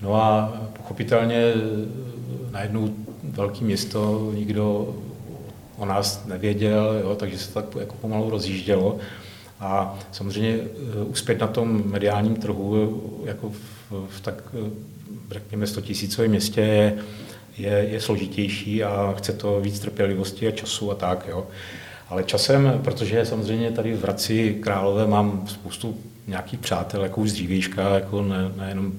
No 0.02 0.16
a 0.16 0.54
pochopitelně 0.78 1.54
najednou 2.52 2.96
velké 3.24 3.66
město, 3.66 4.32
nikdo 4.36 4.96
o 5.78 5.86
nás 5.86 6.26
nevěděl, 6.26 7.00
jo, 7.04 7.16
takže 7.16 7.38
se 7.38 7.54
to 7.54 7.62
tak 7.62 7.76
jako 7.80 7.96
pomalu 7.96 8.30
rozjíždělo. 8.30 8.98
A 9.60 10.00
samozřejmě 10.12 10.60
eh, 10.60 11.04
uspět 11.04 11.40
na 11.40 11.48
tom 11.48 11.84
mediálním 11.86 12.36
trhu, 12.36 13.22
jako 13.26 13.50
v, 13.50 14.08
v 14.10 14.22
tak, 14.22 14.44
eh, 14.54 14.70
řekněme, 15.32 15.68
100 15.68 15.82
tisícovém 15.82 16.32
městě 16.32 16.62
je, 16.62 16.98
je, 17.58 17.72
je 17.72 18.02
složitější 18.02 18.84
a 18.84 19.14
chce 19.18 19.34
to 19.34 19.62
víc 19.62 19.80
trpělivosti 19.80 20.48
a 20.48 20.52
času 20.52 20.92
a 20.92 20.96
tak. 20.96 21.28
Jo. 21.30 21.48
Ale 22.10 22.24
časem, 22.24 22.80
protože 22.84 23.26
samozřejmě 23.26 23.72
tady 23.72 23.94
v 23.94 24.04
Hradci 24.04 24.54
Králové 24.62 25.08
mám 25.08 25.48
spoustu 25.48 25.98
nějakých 26.28 26.60
přátel, 26.60 27.04
jako 27.04 27.22
už 27.22 27.30
z 27.30 27.34
dřívějška, 27.34 27.96
jako 27.96 28.22
ne, 28.22 28.52
nejenom 28.58 28.92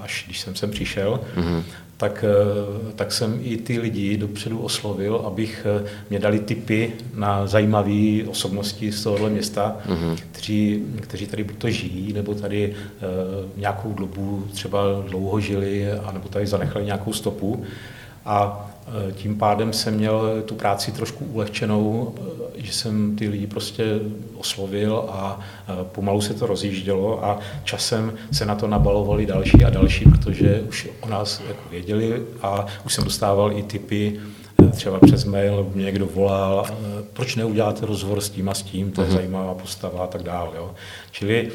až 0.00 0.24
když 0.26 0.40
jsem 0.40 0.54
sem 0.54 0.70
přišel, 0.70 1.20
mm-hmm. 1.36 1.62
tak, 1.96 2.24
eh, 2.28 2.92
tak 2.94 3.12
jsem 3.12 3.38
i 3.42 3.56
ty 3.56 3.78
lidi 3.78 4.16
dopředu 4.16 4.58
oslovil, 4.58 5.16
abych 5.26 5.66
eh, 5.80 5.88
mě 6.10 6.18
dali 6.18 6.38
tipy 6.38 6.92
na 7.14 7.46
zajímavé 7.46 8.28
osobnosti 8.28 8.92
z 8.92 9.02
tohohle 9.02 9.30
města, 9.30 9.76
mm-hmm. 9.86 10.16
kteří, 10.32 10.82
kteří 11.00 11.26
tady 11.26 11.44
buď 11.44 11.56
to 11.56 11.70
žijí, 11.70 12.12
nebo 12.12 12.34
tady 12.34 12.74
uh, 12.74 13.60
nějakou 13.60 13.92
dobu 13.92 14.46
třeba 14.52 14.80
dlouho 15.08 15.40
žili, 15.40 15.92
anebo 15.92 16.28
tady 16.28 16.46
zanechali 16.46 16.84
nějakou 16.84 17.12
stopu. 17.12 17.64
A 18.24 18.66
Eh, 18.69 18.69
tím 19.12 19.38
pádem 19.38 19.72
jsem 19.72 19.94
měl 19.94 20.42
tu 20.44 20.54
práci 20.54 20.92
trošku 20.92 21.24
ulehčenou, 21.24 22.14
eh, 22.18 22.62
že 22.62 22.72
jsem 22.72 23.16
ty 23.16 23.28
lidi 23.28 23.46
prostě 23.46 23.84
oslovil 24.34 25.04
a 25.08 25.40
eh, 25.68 25.72
pomalu 25.82 26.20
se 26.20 26.34
to 26.34 26.46
rozjíždělo 26.46 27.24
a 27.24 27.38
časem 27.64 28.12
se 28.32 28.46
na 28.46 28.54
to 28.54 28.66
nabalovali 28.66 29.26
další 29.26 29.64
a 29.64 29.70
další, 29.70 30.04
protože 30.04 30.60
už 30.68 30.88
o 31.00 31.08
nás 31.08 31.42
jako 31.48 31.68
věděli 31.70 32.22
a 32.42 32.66
už 32.86 32.94
jsem 32.94 33.04
dostával 33.04 33.52
i 33.52 33.62
typy, 33.62 34.20
třeba 34.72 34.98
přes 35.00 35.24
mail 35.24 35.70
mě 35.74 35.84
někdo 35.84 36.06
volal, 36.06 36.66
proč 37.12 37.36
neuděláte 37.36 37.86
rozhovor 37.86 38.20
s 38.20 38.30
tím 38.30 38.48
a 38.48 38.54
s 38.54 38.62
tím, 38.62 38.92
to 38.92 39.00
je 39.00 39.06
mhm. 39.06 39.16
zajímavá 39.16 39.54
postava 39.54 40.04
a 40.04 40.06
tak 40.06 40.22
dále. 40.22 40.50
Jo. 40.56 40.70
Čili 41.10 41.50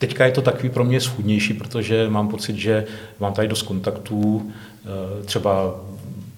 teďka 0.00 0.26
je 0.26 0.32
to 0.32 0.42
takový 0.42 0.68
pro 0.68 0.84
mě 0.84 1.00
schudnější, 1.00 1.54
protože 1.54 2.10
mám 2.10 2.28
pocit, 2.28 2.56
že 2.56 2.84
mám 3.20 3.32
tady 3.32 3.48
dost 3.48 3.62
kontaktů, 3.62 4.50
Eh, 4.84 5.24
třeba 5.24 5.80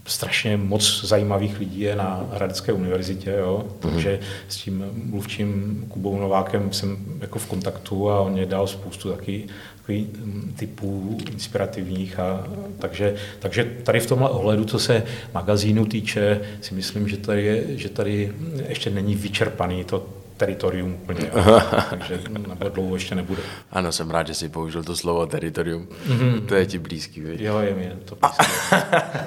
strašně 0.07 0.57
moc 0.57 1.05
zajímavých 1.05 1.59
lidí 1.59 1.81
je 1.81 1.96
na 1.96 2.27
Hradecké 2.33 2.72
univerzitě, 2.72 3.31
jo? 3.38 3.64
Mhm. 3.64 3.92
takže 3.92 4.20
s 4.48 4.57
tím 4.57 4.85
mluvčím 5.05 5.85
Kubou 5.88 6.20
Novákem 6.20 6.72
jsem 6.72 6.96
jako 7.20 7.38
v 7.38 7.46
kontaktu 7.46 8.11
a 8.11 8.20
on 8.20 8.33
mě 8.33 8.46
dal 8.46 8.66
spoustu 8.66 9.11
taky, 9.11 9.44
takových 9.77 10.07
mm, 10.07 10.55
typů 10.57 11.18
inspirativních. 11.33 12.18
A, 12.18 12.46
takže, 12.79 13.14
takže 13.38 13.64
tady 13.83 14.01
v 14.01 14.07
tomhle 14.07 14.31
ohledu, 14.31 14.64
co 14.64 14.79
se 14.79 15.03
magazínu 15.35 15.87
týče, 15.87 16.40
si 16.61 16.75
myslím, 16.75 17.09
že 17.09 17.16
tady, 17.16 17.44
je, 17.44 17.79
že 17.79 17.88
tady 17.88 18.33
ještě 18.68 18.90
není 18.90 19.14
vyčerpaný 19.14 19.85
to 19.85 20.07
teritorium 20.42 20.94
úplně, 20.94 21.31
takže 21.90 22.20
nebo 22.48 22.68
dlouho 22.68 22.96
ještě 22.96 23.14
nebude. 23.14 23.42
Ano, 23.70 23.92
jsem 23.92 24.11
rád, 24.11 24.26
že 24.26 24.35
jsi 24.35 24.48
použil 24.48 24.85
to 24.85 24.96
slovo 24.96 25.26
teritorium. 25.26 25.88
Mm-hmm. 26.09 26.46
To 26.46 26.55
je 26.55 26.66
ti 26.66 26.78
blízký, 26.78 27.20
víš? 27.20 27.40
Jo, 27.40 27.59
je 27.59 27.74
mi 27.74 27.92
to 28.05 28.16
blízký. 28.16 28.44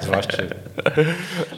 Zvláště. 0.02 0.48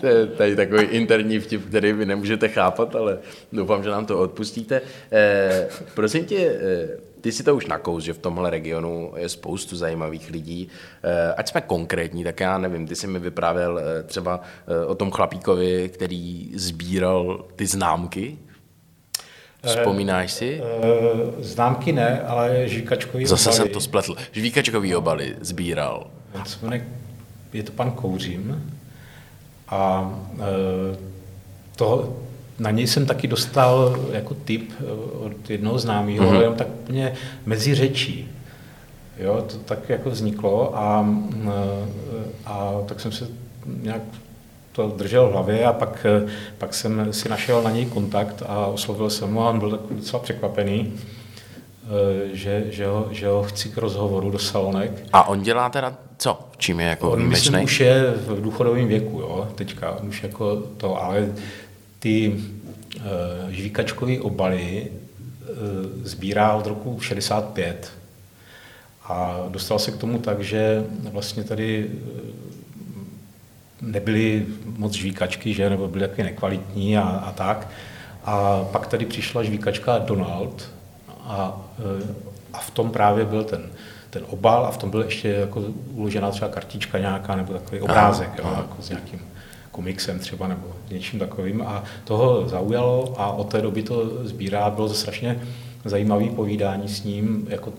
to 0.01 0.07
je 0.07 0.27
tady 0.27 0.57
takový 0.57 0.83
interní 0.83 1.39
vtip, 1.39 1.69
který 1.69 1.93
vy 1.93 2.07
nemůžete 2.07 2.49
chápat, 2.49 2.97
ale 2.97 3.19
doufám, 3.53 3.83
že 3.85 3.91
nám 3.91 4.07
to 4.07 4.19
odpustíte. 4.19 4.81
Eh, 5.13 5.69
prosím 5.95 6.25
tě, 6.25 6.59
eh, 6.61 7.09
ty 7.21 7.33
si 7.33 7.43
to 7.43 7.57
už 7.57 7.67
nakous, 7.67 8.05
že 8.05 8.13
v 8.13 8.19
tomhle 8.19 8.51
regionu 8.51 9.13
je 9.17 9.29
spoustu 9.29 9.77
zajímavých 9.77 10.31
lidí. 10.31 10.69
Eh, 11.03 11.33
ať 11.37 11.49
jsme 11.49 11.61
konkrétní, 11.61 12.25
tak 12.25 12.41
já 12.41 12.59
nevím, 12.59 12.87
ty 12.87 12.97
jsi 12.97 13.07
mi 13.07 13.19
vyprávěl 13.19 13.79
eh, 13.79 14.03
třeba 14.03 14.41
eh, 14.67 14.87
o 14.87 14.95
tom 14.95 15.11
chlapíkovi, 15.11 15.89
který 15.89 16.53
sbíral 16.55 17.45
ty 17.57 17.67
známky. 17.67 18.39
Vzpomínáš 19.67 20.33
si? 20.33 20.61
Známky 21.39 21.93
ne, 21.93 22.23
ale 22.23 22.69
žvíkačkový 22.69 23.27
Zase 23.27 23.51
obaly. 23.51 23.57
jsem 23.57 23.69
to 23.69 23.81
spletl. 23.81 24.17
Žvíkačkový 24.33 24.97
obaly 24.97 25.37
sbíral. 25.41 26.07
Je 27.53 27.63
to 27.63 27.73
pan 27.73 27.91
Kouřím 27.91 28.73
a 29.69 30.13
to, 31.77 32.17
na 32.59 32.71
něj 32.71 32.87
jsem 32.87 33.07
taky 33.07 33.27
dostal 33.27 33.97
jako 34.13 34.35
tip 34.35 34.73
eh, 34.81 34.85
od 35.19 35.51
jednoho 35.51 35.79
známého, 35.79 36.25
mm-hmm. 36.25 36.29
ale 36.29 36.43
jenom 36.43 36.55
tak 36.55 36.69
úplně 36.83 37.13
mezi 37.47 37.75
řečí. 37.75 38.29
Jo, 39.19 39.45
to 39.49 39.57
tak 39.57 39.89
jako 39.89 40.11
vzniklo 40.11 40.79
a, 40.79 41.09
eh, 41.45 41.51
a 42.47 42.73
tak 42.87 43.01
jsem 43.01 43.13
se 43.13 43.29
nějak 43.83 44.03
to 44.79 44.89
držel 44.97 45.29
v 45.29 45.33
hlavě 45.33 45.65
a 45.65 45.73
pak, 45.73 46.07
eh, 46.09 46.27
pak 46.59 46.75
jsem 46.75 47.13
si 47.13 47.29
našel 47.29 47.63
na 47.63 47.71
něj 47.71 47.87
kontakt 47.87 48.43
a 48.47 48.67
oslovil 48.67 49.11
jsem 49.11 49.35
ho 49.35 49.47
a 49.47 49.51
on 49.51 49.59
byl 49.59 49.71
takový 49.71 49.97
docela 49.97 50.23
překvapený, 50.23 50.93
že, 52.33 52.65
že, 52.71 52.87
ho, 52.87 53.09
že 53.11 53.27
ho 53.27 53.43
chci 53.43 53.69
k 53.69 53.77
rozhovoru 53.77 54.31
do 54.31 54.39
salonek. 54.39 54.91
A 55.13 55.29
on 55.29 55.43
dělá 55.43 55.69
teda 55.71 55.97
co? 56.19 56.49
Čím 56.57 56.81
je 56.81 56.87
jako 56.87 57.11
On 57.11 57.29
myslím, 57.29 57.65
už 57.65 57.81
je 57.81 58.11
v 58.11 58.43
důchodovém 58.43 58.89
věku, 58.89 59.21
jo, 59.21 59.49
teďka, 59.55 59.99
už 60.03 60.23
jako 60.23 60.57
to, 60.57 61.03
ale 61.03 61.33
ty 61.99 62.37
uh, 62.97 63.03
žvíkačkové 63.51 64.21
obaly 64.21 64.87
uh, 64.87 65.57
sbírá 66.05 66.55
od 66.55 66.67
roku 66.67 67.01
65 67.01 67.93
a 69.09 69.47
dostal 69.49 69.79
se 69.79 69.91
k 69.91 69.97
tomu 69.97 70.19
tak, 70.19 70.41
že 70.41 70.85
vlastně 71.13 71.45
tady 71.45 71.87
eh, 71.91 72.48
nebyly 73.83 74.47
moc 74.77 74.93
žvíkačky, 74.93 75.55
že, 75.55 75.71
nebo 75.71 75.89
byly 75.89 76.09
taky 76.09 76.23
nekvalitní 76.23 76.99
a, 76.99 77.03
a 77.03 77.33
tak. 77.33 77.69
A 78.25 78.65
pak 78.73 78.87
tady 78.87 79.07
přišla 79.07 79.43
žvíkačka 79.43 79.99
Donald 79.99 80.71
a, 81.21 81.61
a 82.53 82.59
v 82.59 82.71
tom 82.71 82.91
právě 82.91 83.25
byl 83.25 83.45
ten, 83.45 83.71
ten 84.11 84.23
obal 84.29 84.67
a 84.67 84.71
v 84.71 84.79
tom 84.79 84.91
byl 84.91 85.03
ještě 85.03 85.29
jako 85.29 85.65
uložená 85.95 86.31
třeba 86.31 86.51
kartička 86.51 86.99
nějaká 86.99 87.37
nebo 87.37 87.53
takový 87.53 87.81
obrázek 87.81 88.29
aha, 88.29 88.39
jo, 88.39 88.45
aha. 88.45 88.61
Jako 88.61 88.83
s 88.83 88.89
nějakým 88.89 89.21
komiksem 89.71 90.19
třeba 90.19 90.49
nebo 90.49 90.67
něčím 90.91 91.19
takovým 91.19 91.63
a 91.63 91.85
toho 92.05 92.49
zaujalo 92.49 93.15
a 93.19 93.33
od 93.33 93.51
té 93.51 93.63
doby 93.63 93.83
to 93.83 94.27
sbírá, 94.27 94.71
bylo 94.71 94.89
to 94.89 94.95
strašně 94.95 95.41
zajímavé 95.85 96.25
povídání 96.25 96.89
s 96.89 97.05
ním, 97.05 97.47
jako 97.51 97.73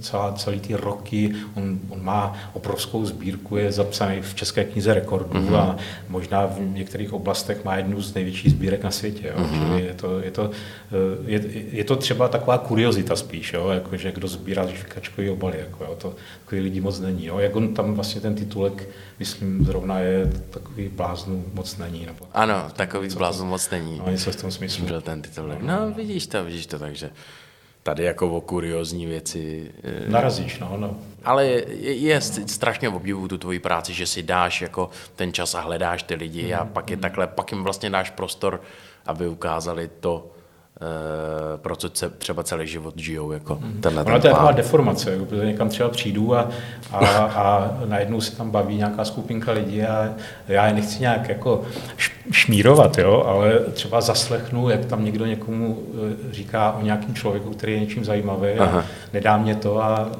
celá, 0.00 0.32
celý 0.32 0.60
ty 0.60 0.74
roky. 0.74 1.34
On, 1.54 1.78
on 1.88 2.04
má 2.04 2.50
obrovskou 2.52 3.04
sbírku, 3.04 3.56
je 3.56 3.72
zapsaný 3.72 4.20
v 4.20 4.34
České 4.34 4.64
knize 4.64 4.94
rekordů 4.94 5.30
mm-hmm. 5.30 5.56
a 5.56 5.76
možná 6.08 6.46
v 6.46 6.60
některých 6.60 7.12
oblastech 7.12 7.64
má 7.64 7.76
jednu 7.76 8.02
z 8.02 8.14
největších 8.14 8.50
sbírek 8.50 8.82
na 8.84 8.90
světě. 8.90 9.32
Jo. 9.36 9.44
Mm-hmm. 9.44 9.76
Je, 9.76 9.94
to, 9.94 10.20
je, 10.20 10.30
to, 10.30 10.50
eh, 10.50 11.30
je, 11.30 11.40
je 11.72 11.84
to 11.84 11.96
třeba 11.96 12.28
taková 12.28 12.58
kuriozita 12.58 13.16
spíš, 13.16 13.52
jo, 13.52 13.68
jako, 13.68 13.96
že 13.96 14.12
kdo 14.12 14.28
sbírá 14.28 14.66
žvikačkový 14.66 15.30
obaly. 15.30 15.58
Jako, 15.58 15.84
jo, 15.84 15.96
to 15.98 16.14
takový 16.44 16.60
lidí 16.60 16.80
moc 16.80 17.00
není. 17.00 17.26
Jo. 17.26 17.38
Jak 17.38 17.56
on 17.56 17.74
tam 17.74 17.94
vlastně 17.94 18.20
ten 18.20 18.34
titulek, 18.34 18.88
myslím, 19.18 19.64
zrovna 19.64 19.98
je 19.98 20.32
takový 20.50 20.88
bláznu 20.88 21.44
moc 21.54 21.76
není. 21.76 22.06
Nebo, 22.06 22.26
ano, 22.32 22.68
takový 22.76 23.08
bláznu 23.08 23.46
moc 23.46 23.70
není. 23.70 23.98
No, 23.98 24.10
něco 24.10 24.32
v 24.32 24.36
tom 24.36 24.50
smyslu. 24.50 24.86
Byl 24.86 25.00
ten 25.00 25.22
titulek. 25.22 25.62
No, 25.62 25.90
vidíš 25.96 26.26
to, 26.26 26.44
vidíš 26.44 26.66
to, 26.66 26.78
takže 26.78 27.10
tady 27.82 28.04
jako 28.04 28.36
o 28.36 28.40
kuriozní 28.40 29.06
věci. 29.06 29.70
Eh, 29.82 30.10
Narazíš, 30.10 30.58
no, 30.58 30.76
no. 30.76 30.96
Ale 31.24 31.46
je, 31.46 31.94
je 31.94 32.20
strašně 32.46 32.88
obdivu 32.88 33.28
tu 33.28 33.38
tvoji 33.38 33.58
práci, 33.58 33.94
že 33.94 34.06
si 34.06 34.22
dáš 34.22 34.62
jako 34.62 34.90
ten 35.16 35.32
čas 35.32 35.54
a 35.54 35.60
hledáš 35.60 36.02
ty 36.02 36.14
lidi 36.14 36.46
mm. 36.46 36.60
a 36.60 36.64
pak 36.64 36.90
je 36.90 36.96
takhle, 36.96 37.26
pak 37.26 37.52
jim 37.52 37.62
vlastně 37.62 37.90
dáš 37.90 38.10
prostor, 38.10 38.60
aby 39.06 39.28
ukázali 39.28 39.90
to, 40.00 40.30
pro 41.56 41.76
co 41.76 41.90
se 41.94 42.10
třeba 42.10 42.42
celý 42.42 42.66
život 42.66 42.98
žijou. 42.98 43.32
Jako 43.32 43.58
mm. 43.62 43.80
tenhle 43.80 44.04
Ona 44.04 44.18
to 44.18 44.26
je 44.26 44.32
taková 44.32 44.52
deformace, 44.52 45.18
protože 45.18 45.46
někam 45.46 45.68
třeba 45.68 45.88
přijdu 45.88 46.36
a, 46.36 46.48
a, 46.92 47.06
a 47.18 47.78
najednou 47.86 48.20
se 48.20 48.36
tam 48.36 48.50
baví 48.50 48.76
nějaká 48.76 49.04
skupinka 49.04 49.52
lidí 49.52 49.82
a 49.82 50.10
já 50.48 50.66
je 50.66 50.74
nechci 50.74 51.00
nějak 51.00 51.28
jako 51.28 51.62
šmírovat, 52.30 52.98
jo, 52.98 53.24
ale 53.26 53.58
třeba 53.58 54.00
zaslechnu, 54.00 54.68
jak 54.68 54.84
tam 54.84 55.04
někdo 55.04 55.26
někomu 55.26 55.78
eh, 55.94 56.32
říká 56.32 56.72
o 56.72 56.82
nějakém 56.82 57.14
člověku, 57.14 57.50
který 57.50 57.72
je 57.72 57.80
něčím 57.80 58.04
zajímavý 58.04 58.48
a 58.48 58.84
nedá 59.12 59.36
mě 59.36 59.54
to 59.54 59.82
a 59.82 60.08
eh, 60.12 60.16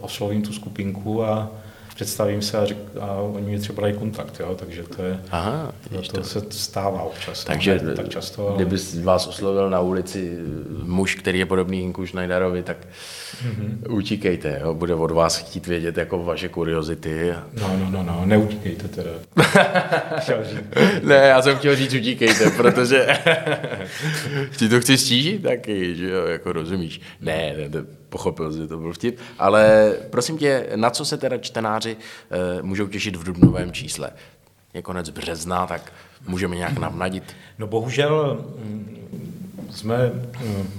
oslovím 0.00 0.42
tu 0.42 0.52
skupinku 0.52 1.24
a 1.24 1.48
představím 1.98 2.42
se 2.42 2.58
a, 2.58 2.64
řek, 2.64 2.76
a 3.00 3.12
oni 3.14 3.50
mi 3.50 3.58
třeba 3.58 3.82
dají 3.82 3.94
kontakt, 3.94 4.40
jo, 4.40 4.54
takže 4.58 4.82
to 4.82 5.02
je, 5.02 5.20
Aha, 5.30 5.72
to, 5.90 6.02
to, 6.02 6.24
se 6.24 6.42
stává 6.50 7.02
občas. 7.02 7.44
No, 7.44 7.54
takže 7.54 7.80
no, 7.82 7.94
tak 7.94 8.08
často, 8.08 8.48
ale... 8.48 8.56
kdyby 8.56 8.76
vás 9.02 9.26
oslovil 9.26 9.70
na 9.70 9.80
ulici 9.80 10.38
muž, 10.82 11.14
který 11.14 11.38
je 11.38 11.46
podobný 11.46 11.80
Hinku 11.80 12.06
Schneiderovi, 12.06 12.62
tak 12.62 12.76
mm-hmm. 12.78 13.92
utíkejte, 13.96 14.60
jo, 14.62 14.74
bude 14.74 14.94
od 14.94 15.10
vás 15.10 15.38
chtít 15.38 15.66
vědět 15.66 15.96
jako 15.96 16.24
vaše 16.24 16.48
kuriozity. 16.48 17.32
No, 17.60 17.76
no, 17.76 17.90
no, 17.90 18.02
no, 18.02 18.22
neutíkejte 18.26 18.88
teda. 18.88 19.10
ne, 21.02 21.14
já 21.14 21.42
jsem 21.42 21.56
chtěl 21.56 21.76
říct 21.76 21.94
utíkejte, 21.94 22.50
protože 22.50 23.06
ti 24.56 24.68
to 24.68 24.80
chci 24.80 24.98
stížit 24.98 25.42
taky, 25.42 25.94
že 25.94 26.10
jo, 26.10 26.26
jako 26.26 26.52
rozumíš. 26.52 27.00
Ne, 27.20 27.54
ne, 27.58 27.68
ne 27.68 27.98
pochopil, 28.08 28.52
že 28.52 28.66
to 28.66 28.78
byl 28.78 28.92
vtip. 28.92 29.18
Ale 29.38 29.94
prosím 30.10 30.38
tě, 30.38 30.66
na 30.76 30.90
co 30.90 31.04
se 31.04 31.16
teda 31.16 31.38
čtenáři 31.38 31.96
uh, 31.96 32.66
můžou 32.66 32.86
těšit 32.86 33.16
v 33.16 33.24
dubnovém 33.24 33.72
čísle? 33.72 34.10
Je 34.74 34.82
konec 34.82 35.10
března, 35.10 35.66
tak 35.66 35.92
můžeme 36.26 36.56
nějak 36.56 36.78
navnadit? 36.78 37.24
No 37.58 37.66
bohužel 37.66 38.44
mm, 38.58 39.68
jsme, 39.70 40.12
mm, 40.40 40.70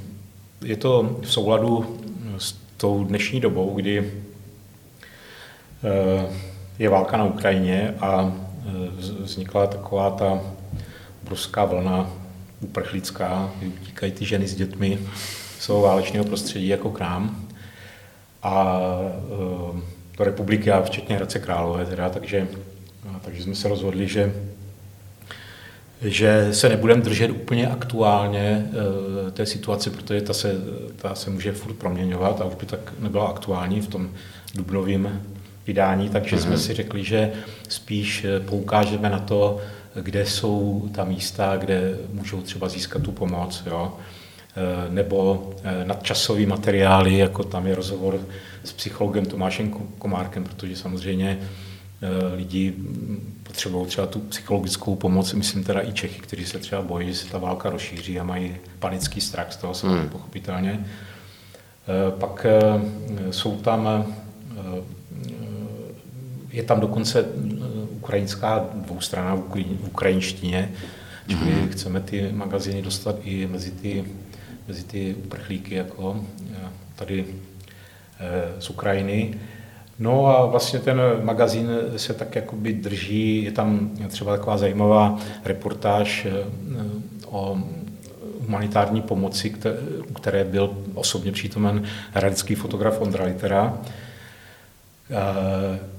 je 0.62 0.78
to 0.78 1.18
v 1.22 1.32
souladu 1.32 2.00
s 2.38 2.56
tou 2.78 3.04
dnešní 3.04 3.40
dobou, 3.40 3.76
kdy 3.76 4.14
eh, 5.84 6.28
je 6.80 6.90
válka 6.90 7.18
na 7.18 7.26
Ukrajině 7.26 7.96
a 8.00 8.34
eh, 8.34 9.24
vznikla 9.24 9.68
taková 9.68 10.12
ta 10.12 10.42
obrovská 11.24 11.66
vlna 11.66 12.10
uprchlická, 12.62 13.52
utíkají 13.82 14.12
ty 14.12 14.26
ženy 14.26 14.48
s 14.48 14.56
dětmi 14.56 15.00
svého 15.60 15.82
válečného 15.82 16.26
prostředí 16.26 16.68
jako 16.68 16.90
k 16.90 17.00
nám 17.00 17.48
a 18.44 18.80
uh, 19.72 19.80
do 20.18 20.24
republiky 20.24 20.72
a 20.72 20.82
včetně 20.82 21.16
Hradce 21.16 21.40
Králové 21.40 21.86
teda, 21.86 22.10
takže, 22.10 22.48
takže 23.22 23.44
jsme 23.44 23.56
se 23.56 23.68
rozhodli, 23.68 24.08
že 24.08 24.34
že 26.02 26.54
se 26.54 26.70
nebudeme 26.70 27.02
držet 27.02 27.32
úplně 27.32 27.68
aktuálně 27.68 28.70
uh, 28.70 29.32
té 29.32 29.46
situace, 29.46 29.90
protože 29.90 30.22
ta 30.22 30.34
se, 30.34 30.56
ta 30.96 31.16
se 31.16 31.30
může 31.30 31.52
furt 31.52 31.74
proměňovat 31.74 32.42
a 32.42 32.46
už 32.46 32.56
by 32.56 32.66
tak 32.66 32.94
nebyla 33.00 33.28
aktuální 33.28 33.82
v 33.82 33.88
tom 33.88 34.10
dubnovém 34.56 35.22
vydání, 35.70 36.10
takže 36.10 36.36
mm-hmm. 36.36 36.40
jsme 36.40 36.52
mhm. 36.52 36.60
si 36.60 36.74
řekli, 36.74 37.04
že 37.04 37.32
spíš 37.70 38.24
e, 38.24 38.40
poukážeme 38.40 39.10
na 39.10 39.20
to, 39.20 39.60
kde 40.02 40.26
jsou 40.26 40.90
ta 40.96 41.04
místa, 41.04 41.58
kde 41.58 41.98
můžou 42.14 42.42
třeba 42.42 42.70
získat 42.70 43.02
tu 43.02 43.12
pomoc. 43.12 43.64
Jo. 43.66 43.94
Eh, 44.56 44.90
nebo 44.90 45.50
eh, 45.64 45.86
nadčasový 45.86 46.46
materiály, 46.46 47.18
jako 47.18 47.44
tam 47.44 47.68
je 47.68 47.76
rozhovor 47.76 48.20
s 48.64 48.74
psychologem 48.74 49.26
Tomášem 49.26 49.70
Komárkem, 49.98 50.44
protože 50.44 50.76
samozřejmě 50.76 51.40
eh, 52.02 52.36
lidi 52.36 52.74
potřebují 53.44 53.88
třeba 53.88 54.08
tu 54.08 54.20
psychologickou 54.20 54.96
pomoc, 54.96 55.34
myslím 55.34 55.64
teda 55.64 55.82
i 55.82 55.94
Čechy, 55.94 56.22
kteří 56.22 56.46
se 56.46 56.60
třeba 56.60 56.82
bojí, 56.82 57.08
že 57.08 57.16
se 57.16 57.28
ta 57.32 57.38
válka 57.38 57.70
rozšíří 57.70 58.20
a 58.20 58.24
mají 58.24 58.56
panický 58.80 59.22
strach 59.22 59.54
z 59.54 59.58
toho, 59.58 59.74
hmm. 59.84 60.10
pochopitelně. 60.10 60.86
Pak 62.20 62.46
jsou 63.32 63.58
tam, 63.58 64.06
je 66.52 66.64
tam 66.64 66.80
dokonce 66.80 67.26
ukrajinská 67.92 68.70
dvoustrana 68.74 69.36
v 69.36 69.88
ukrajinštině, 69.88 70.72
čili 71.28 71.52
hmm. 71.52 71.70
chceme 71.70 72.00
ty 72.00 72.30
magazíny 72.32 72.82
dostat 72.82 73.16
i 73.24 73.48
mezi 73.48 73.72
ty 73.72 74.06
mezi 74.70 74.84
ty 74.84 75.16
uprchlíky 75.16 75.76
jako 75.76 76.26
eh, 76.52 76.58
tady 76.96 77.26
eh, 78.20 78.62
z 78.62 78.70
Ukrajiny. 78.70 79.34
No 80.00 80.28
a 80.28 80.46
vlastně 80.46 80.80
ten 80.80 81.02
magazín 81.24 81.70
se 81.98 82.14
tak 82.14 82.36
jakoby 82.36 82.74
drží, 82.74 83.44
je 83.44 83.52
tam 83.52 83.92
třeba 84.08 84.38
taková 84.38 84.58
zajímavá 84.58 85.20
reportáž 85.46 86.26
eh, 86.26 86.46
o 87.26 87.58
humanitární 88.42 89.02
pomoci, 89.02 89.56
které 90.16 90.44
byl 90.44 90.78
osobně 90.94 91.32
přítomen 91.32 91.84
hradecký 92.12 92.56
fotograf 92.56 93.02
Ondra 93.02 93.26
Litera. 93.26 93.78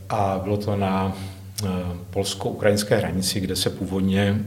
A 0.08 0.40
bylo 0.42 0.56
to 0.56 0.76
na 0.76 1.16
polsko-ukrajinské 2.10 2.96
hranici, 2.96 3.40
kde 3.40 3.56
se 3.56 3.70
původně 3.70 4.40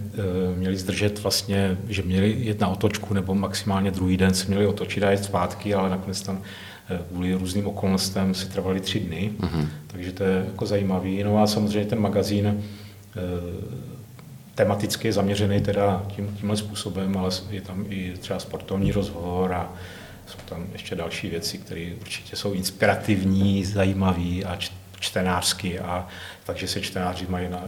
měli 0.56 0.78
zdržet 0.78 1.24
vlastně, 1.24 1.78
že 1.90 2.02
měli 2.02 2.36
jet 2.40 2.60
na 2.60 2.68
otočku 2.68 3.14
nebo 3.14 3.36
maximálně 3.36 3.92
druhý 3.92 4.18
den 4.18 4.34
se 4.34 4.48
měli 4.48 4.68
otočit 4.68 5.04
a 5.04 5.12
jet 5.12 5.24
zpátky, 5.24 5.74
ale 5.74 5.90
nakonec 5.90 6.22
tam 6.22 6.42
kvůli 7.12 7.34
různým 7.34 7.68
okolnostem 7.68 8.34
si 8.34 8.50
trvaly 8.50 8.80
tři 8.80 9.00
dny, 9.00 9.32
mm-hmm. 9.40 9.68
takže 9.88 10.12
to 10.12 10.24
je 10.24 10.44
jako 10.46 10.66
zajímavý. 10.66 11.24
No 11.24 11.44
a 11.44 11.48
samozřejmě 11.48 11.90
ten 11.90 12.00
magazín 12.00 12.64
tematicky 14.56 15.08
je 15.08 15.14
zaměřený 15.14 15.62
teda 15.62 16.06
tím, 16.16 16.36
tímhle 16.40 16.58
způsobem, 16.58 17.18
ale 17.18 17.30
je 17.50 17.62
tam 17.62 17.86
i 17.90 18.14
třeba 18.20 18.40
sportovní 18.40 18.92
rozhovor 18.92 19.54
a 19.54 19.74
jsou 20.28 20.38
tam 20.50 20.66
ještě 20.74 20.96
další 20.96 21.30
věci, 21.30 21.58
které 21.58 21.92
určitě 22.02 22.36
jsou 22.36 22.54
inspirativní, 22.54 23.66
zajímavé 23.66 24.44
a 24.46 24.58
čtenářsky, 25.04 25.80
a 25.80 26.08
takže 26.44 26.68
se 26.68 26.82
čtenáři 26.82 27.26
mají 27.30 27.50
na, 27.50 27.64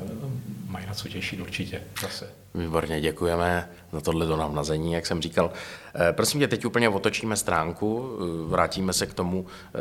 mají 0.68 0.86
na 0.88 0.94
co 0.94 1.10
těšit 1.10 1.40
určitě 1.40 1.82
zase. 2.02 2.30
Výborně, 2.54 3.02
děkujeme 3.02 3.70
za 3.92 4.02
tohle 4.02 4.26
do 4.26 4.38
navnazení, 4.38 4.94
jak 4.94 5.06
jsem 5.06 5.22
říkal. 5.22 5.52
Eh, 5.96 6.14
prosím 6.14 6.40
tě, 6.40 6.48
teď 6.48 6.66
úplně 6.66 6.90
otočíme 6.90 7.36
stránku, 7.36 8.10
eh, 8.20 8.50
vrátíme 8.50 8.94
se 8.94 9.06
k 9.06 9.14
tomu, 9.14 9.46
eh, 9.46 9.80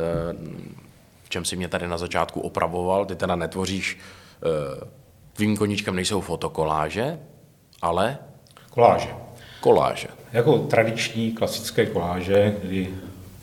v 1.25 1.29
čem 1.29 1.45
si 1.45 1.57
mě 1.57 1.69
tady 1.69 1.88
na 1.88 1.99
začátku 1.99 2.40
opravoval. 2.40 3.07
Ty 3.07 3.14
teda 3.14 3.37
netvoříš 3.37 3.99
Tvým 5.33 5.57
koníčkem 5.57 5.97
nejsou 5.97 6.21
fotokoláže, 6.21 7.19
ale... 7.83 8.19
Koláže. 8.71 9.09
Koláže. 9.61 10.09
Jako 10.33 10.59
tradiční 10.59 11.33
klasické 11.33 11.87
koláže, 11.87 12.57
kdy 12.62 12.95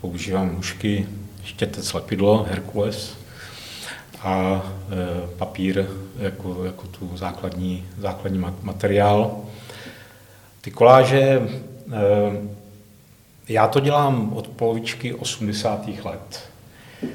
používám 0.02 0.56
nůžky, 0.56 1.08
štětec 1.44 1.94
lepidlo, 1.94 2.46
Herkules 2.50 3.18
a 4.24 4.62
e, 4.62 5.28
papír 5.38 5.86
jako, 6.20 6.66
jako 6.66 6.88
tu 6.88 7.18
základní, 7.18 7.86
základní 7.98 8.46
materiál. 8.62 9.38
Ty 10.62 10.72
koláže, 10.72 11.22
e, 11.22 11.42
já 13.50 13.68
to 13.68 13.80
dělám 13.80 14.34
od 14.34 14.48
polovičky 14.48 15.14
80. 15.14 15.88
let. 16.04 16.50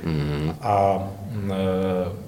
Mm. 0.05 0.55
A 0.61 1.09
e, 1.53 2.27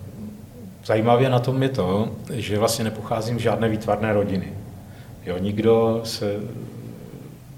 Zajímavé 0.89 1.29
na 1.29 1.39
tom 1.39 1.63
je 1.63 1.69
to, 1.69 2.09
že 2.33 2.59
vlastně 2.59 2.85
nepocházím 2.85 3.39
z 3.39 3.43
žádné 3.43 3.69
výtvarné 3.69 4.13
rodiny. 4.13 4.53
Jo, 5.27 5.39
nikdo 5.39 6.01
se 6.05 6.41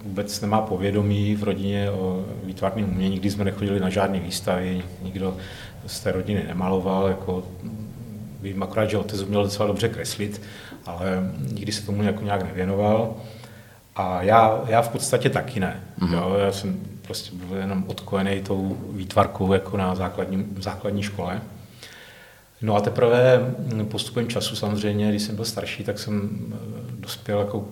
vůbec 0.04 0.40
nemá 0.40 0.60
povědomí 0.60 1.36
v 1.36 1.44
rodině 1.44 1.90
o 1.90 2.24
výtvarném 2.44 2.90
umění, 2.90 3.10
nikdy 3.10 3.30
jsme 3.30 3.44
nechodili 3.44 3.80
na 3.80 3.88
žádné 3.88 4.20
výstavy, 4.20 4.82
nikdo 5.02 5.36
z 5.86 6.00
té 6.00 6.12
rodiny 6.12 6.44
nemaloval, 6.48 7.08
jako 7.08 7.44
vím 8.40 8.62
akorát, 8.62 8.90
že 8.90 8.98
otec 8.98 9.22
uměl 9.22 9.42
docela 9.42 9.66
dobře 9.66 9.88
kreslit, 9.88 10.42
ale 10.86 11.32
nikdy 11.52 11.72
se 11.72 11.86
tomu 11.86 12.02
jako 12.02 12.24
nějak 12.24 12.42
nevěnoval. 12.42 13.14
A 13.96 14.22
já, 14.22 14.60
já 14.66 14.82
v 14.82 14.88
podstatě 14.88 15.30
taky 15.30 15.60
ne. 15.60 15.80
Mm-hmm. 16.00 16.12
Jo, 16.12 16.36
já 16.38 16.52
jsem 16.52 16.80
prostě 17.02 17.36
byl 17.36 17.56
jenom 17.56 17.84
odkojený 17.86 18.40
tou 18.42 18.76
výtvarkou 18.92 19.52
jako 19.52 19.76
na 19.76 19.94
základní, 19.94 20.46
základní 20.58 21.02
škole. 21.02 21.40
No 22.62 22.76
a 22.76 22.80
teprve 22.80 23.40
postupem 23.84 24.28
času 24.28 24.56
samozřejmě, 24.56 25.08
když 25.08 25.22
jsem 25.22 25.36
byl 25.36 25.44
starší, 25.44 25.84
tak 25.84 25.98
jsem 25.98 26.30
dospěl 26.98 27.38
jako 27.38 27.68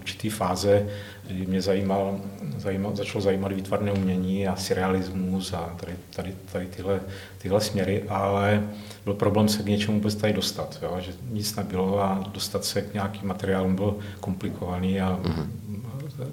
do 0.00 0.02
určité 0.02 0.30
fáze, 0.30 0.86
kdy 1.26 1.46
mě 1.46 1.62
zajímal, 1.62 2.20
zajímal, 2.56 2.96
začalo 2.96 3.20
zajímat 3.20 3.52
výtvarné 3.52 3.92
umění 3.92 4.48
a 4.48 4.56
surrealismus 4.56 5.52
a 5.52 5.76
tady, 5.80 5.92
tady, 6.16 6.34
tady 6.52 6.66
tyhle, 6.66 7.00
tyhle 7.38 7.60
směry, 7.60 8.04
ale 8.08 8.62
byl 9.04 9.14
problém 9.14 9.48
se 9.48 9.62
k 9.62 9.66
něčemu 9.66 9.96
vůbec 9.96 10.14
tady 10.14 10.32
dostat, 10.32 10.78
jo? 10.82 10.96
že 11.00 11.12
nic 11.30 11.56
nebylo 11.56 12.02
a 12.02 12.24
dostat 12.32 12.64
se 12.64 12.82
k 12.82 12.94
nějakým 12.94 13.28
materiálům 13.28 13.76
bylo 13.76 13.98
komplikovaný 14.20 15.00
a 15.00 15.18
mm-hmm. 15.22 15.46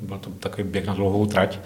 byl 0.01 0.17
to 0.17 0.29
takový 0.29 0.63
běh 0.63 0.85
na 0.85 0.93
dlouhou 0.93 1.25
trať. 1.25 1.59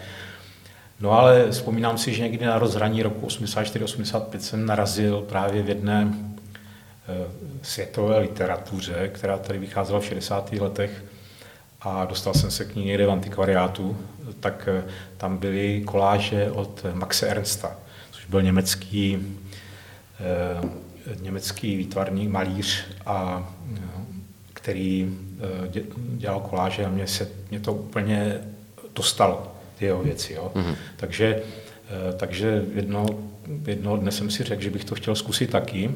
No 0.99 1.11
ale 1.11 1.51
vzpomínám 1.51 1.97
si, 1.97 2.13
že 2.13 2.23
někdy 2.23 2.45
na 2.45 2.59
rozhraní 2.59 3.03
roku 3.03 3.27
84-85 3.27 4.37
jsem 4.37 4.65
narazil 4.65 5.21
právě 5.21 5.63
v 5.63 5.69
jedné 5.69 6.13
eh, 6.13 7.27
světové 7.61 8.19
literatuře, 8.19 9.09
která 9.13 9.37
tady 9.37 9.59
vycházela 9.59 9.99
v 9.99 10.05
60. 10.05 10.53
letech 10.53 11.03
a 11.81 12.05
dostal 12.05 12.33
jsem 12.33 12.51
se 12.51 12.65
k 12.65 12.75
ní 12.75 12.85
někde 12.85 13.07
v 13.07 13.11
antikvariátu, 13.11 13.97
tak 14.39 14.69
eh, 14.71 14.83
tam 15.17 15.37
byly 15.37 15.81
koláže 15.85 16.51
od 16.51 16.85
Maxe 16.93 17.27
Ernsta, 17.27 17.75
což 18.11 18.25
byl 18.25 18.41
německý, 18.41 19.17
eh, 20.19 20.69
německý 21.21 21.75
výtvarník, 21.77 22.29
malíř, 22.29 22.85
a, 23.05 23.49
který 24.53 25.17
dělal 26.17 26.39
koláže 26.39 26.85
a 26.85 26.89
mě, 26.89 27.07
se, 27.07 27.27
mě 27.49 27.59
to 27.59 27.73
úplně 27.73 28.41
dostalo 28.95 29.55
ty 29.79 29.85
jeho 29.85 30.03
věci. 30.03 30.33
Jo. 30.33 30.51
Mm-hmm. 30.55 30.75
Takže, 30.97 31.41
eh, 31.89 32.13
takže 32.17 32.65
jedno, 32.75 33.05
jednoho 33.67 33.97
dne 33.97 34.11
jsem 34.11 34.31
si 34.31 34.43
řekl, 34.43 34.61
že 34.61 34.69
bych 34.69 34.85
to 34.85 34.95
chtěl 34.95 35.15
zkusit 35.15 35.49
taky, 35.49 35.91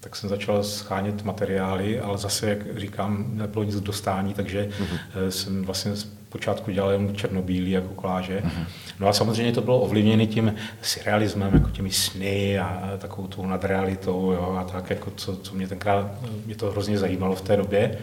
tak 0.00 0.16
jsem 0.16 0.28
začal 0.28 0.62
schánět 0.62 1.24
materiály, 1.24 2.00
ale 2.00 2.18
zase, 2.18 2.48
jak 2.48 2.78
říkám, 2.78 3.26
nebylo 3.28 3.64
nic 3.64 3.80
dostání, 3.80 4.34
takže 4.34 4.68
mm-hmm. 4.68 5.28
jsem 5.28 5.64
vlastně 5.64 5.96
z 5.96 6.04
počátku 6.28 6.70
dělal 6.70 6.90
jen 6.90 7.16
černobílý 7.16 7.70
jako 7.70 7.88
koláže. 7.88 8.40
Mm-hmm. 8.40 8.66
No 9.00 9.08
a 9.08 9.12
samozřejmě 9.12 9.52
to 9.52 9.60
bylo 9.60 9.80
ovlivněné 9.80 10.26
tím 10.26 10.54
surrealismem, 10.82 11.54
jako 11.54 11.70
těmi 11.70 11.90
sny 11.90 12.58
a 12.58 12.90
takovou 12.98 13.28
tou 13.28 13.46
nadrealitou 13.46 14.32
jo, 14.32 14.56
a 14.60 14.64
tak, 14.64 14.90
jako 14.90 15.10
co, 15.16 15.36
co 15.36 15.54
mě 15.54 15.68
tenkrát, 15.68 16.10
mě 16.46 16.54
to 16.54 16.70
hrozně 16.70 16.98
zajímalo 16.98 17.34
v 17.34 17.42
té 17.42 17.56
době 17.56 17.98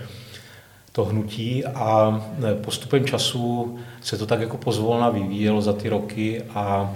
to 0.95 1.05
hnutí 1.05 1.65
a 1.65 2.21
e, 2.51 2.55
postupem 2.55 3.05
času 3.05 3.77
se 4.01 4.17
to 4.17 4.25
tak 4.25 4.41
jako 4.41 4.57
pozvolna 4.57 5.09
vyvíjelo 5.09 5.61
za 5.61 5.73
ty 5.73 5.89
roky 5.89 6.43
a 6.55 6.93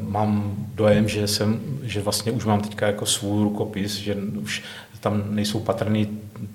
mám 0.00 0.54
dojem, 0.74 1.08
že, 1.08 1.28
jsem, 1.28 1.60
že 1.82 2.00
vlastně 2.00 2.32
už 2.32 2.44
mám 2.44 2.60
teďka 2.60 2.86
jako 2.86 3.06
svůj 3.06 3.44
rukopis, 3.44 3.94
že 3.94 4.14
už 4.14 4.62
tam 5.00 5.34
nejsou 5.34 5.60
patrny 5.60 6.08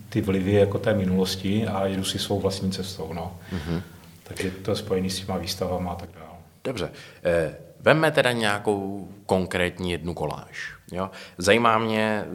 ty 0.09 0.21
vlivy 0.21 0.53
jako 0.53 0.79
té 0.79 0.93
minulosti 0.93 1.67
a 1.67 1.85
jedu 1.85 2.03
si 2.03 2.19
svou 2.19 2.39
vlastní 2.39 2.71
cestou. 2.71 3.13
No. 3.13 3.37
Mm-hmm. 3.53 3.81
Takže 4.23 4.51
to 4.51 4.71
je 4.71 4.75
spojené 4.75 5.09
s 5.09 5.19
těma 5.19 5.37
výstavama 5.37 5.91
a 5.91 5.95
tak 5.95 6.09
dále. 6.15 6.37
Dobře. 6.63 6.91
Eh, 7.23 7.55
vemme 7.79 8.11
teda 8.11 8.31
nějakou 8.31 9.09
konkrétní 9.25 9.91
jednu 9.91 10.13
koláž. 10.13 10.73
Jo? 10.91 11.09
Zajímá 11.37 11.77
mě, 11.77 12.01
e, 12.01 12.25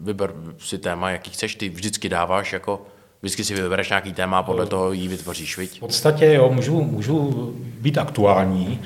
vyber 0.00 0.32
si 0.58 0.78
téma, 0.78 1.10
jaký 1.10 1.30
chceš, 1.30 1.54
ty 1.54 1.68
vždycky 1.68 2.08
dáváš 2.08 2.52
jako 2.52 2.86
Vždycky 3.22 3.44
si 3.44 3.54
vybereš 3.54 3.88
nějaký 3.88 4.12
téma 4.12 4.38
a 4.38 4.42
podle 4.42 4.66
toho 4.66 4.92
ji 4.92 5.08
vytvoříš, 5.08 5.58
viď? 5.58 5.76
V 5.76 5.80
podstatě 5.80 6.32
jo, 6.32 6.50
můžu, 6.50 6.84
můžu 6.84 7.52
být 7.56 7.98
aktuální, 7.98 8.80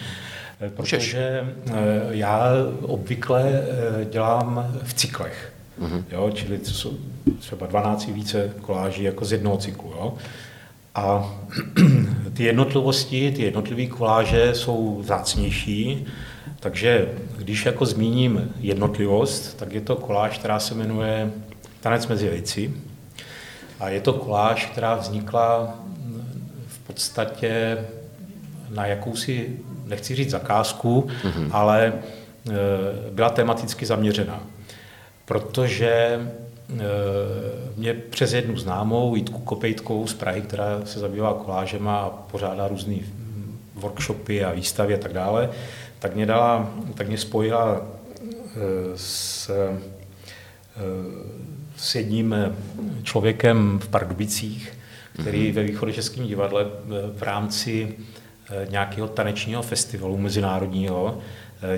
protože 0.59 1.55
eh, 1.67 1.73
já 2.11 2.51
obvykle 2.83 3.43
eh, 3.53 4.05
dělám 4.05 4.75
v 4.83 4.95
cyklech. 4.95 5.53
Mm-hmm. 5.81 6.05
Jo, 6.11 6.31
čili 6.35 6.59
to 6.59 6.71
jsou 6.71 6.93
třeba 7.39 7.67
12 7.67 8.07
více 8.09 8.53
koláží 8.61 9.03
jako 9.03 9.25
z 9.25 9.33
jednoho 9.33 9.57
cyklu. 9.57 9.91
Jo. 9.91 10.15
A 10.95 11.35
ty 12.35 12.45
jednotlivosti, 12.45 13.33
ty 13.33 13.43
jednotlivé 13.43 13.87
koláže 13.87 14.55
jsou 14.55 15.03
zácnější, 15.07 16.07
takže 16.61 17.09
když 17.37 17.67
jako 17.67 17.87
zmíním 17.87 18.53
jednotlivost, 18.61 19.57
tak 19.57 19.73
je 19.73 19.81
to 19.81 19.97
koláž, 19.97 20.39
která 20.39 20.61
se 20.61 20.75
jmenuje 20.75 21.33
Tanec 21.81 22.07
mezi 22.07 22.29
vejci. 22.29 22.75
A 23.81 23.89
je 23.89 24.01
to 24.01 24.13
koláž, 24.13 24.67
která 24.67 24.95
vznikla 24.95 25.75
v 26.67 26.79
podstatě 26.79 27.79
na 28.71 28.87
jakousi, 28.87 29.57
nechci 29.89 30.15
říct 30.15 30.31
zakázku, 30.31 31.09
mm-hmm. 31.23 31.49
ale 31.51 31.87
e, 31.87 31.93
byla 33.11 33.31
tematicky 33.31 33.87
zaměřená. 33.87 34.41
Protože 35.25 35.89
e, 35.89 36.21
mě 37.77 37.95
přes 37.95 38.33
jednu 38.33 38.57
známou, 38.57 39.17
Jitku 39.17 39.39
Kopejtkovou 39.39 40.07
z 40.07 40.15
Prahy, 40.15 40.41
která 40.41 40.81
se 40.85 41.01
zabývá 41.01 41.35
kolážem 41.35 41.89
a 41.89 42.11
pořádá 42.31 42.69
různé 42.69 42.97
workshopy 43.75 44.45
a 44.45 44.53
výstavy 44.53 44.95
a 44.95 44.99
tak 44.99 45.13
dále, 45.13 45.51
tak 45.99 46.15
mě, 46.15 46.27
dala, 46.27 46.71
tak 46.95 47.09
mě 47.09 47.19
spojila 47.19 47.81
e, 47.81 48.97
s 48.97 49.51
s 51.79 51.95
jedním 51.95 52.33
eh, 52.35 52.53
člověkem 53.03 53.79
v 53.83 53.89
Pardubicích, 53.89 54.73
který 55.21 55.51
mm-hmm. 55.51 55.55
ve 55.55 55.63
východočeském 55.63 56.27
divadle 56.27 56.67
eh, 56.67 56.89
v 57.17 57.23
rámci 57.23 57.95
eh, 57.99 58.03
nějakého 58.69 59.09
tanečního 59.09 59.63
festivalu 59.63 60.17
mezinárodního 60.17 61.19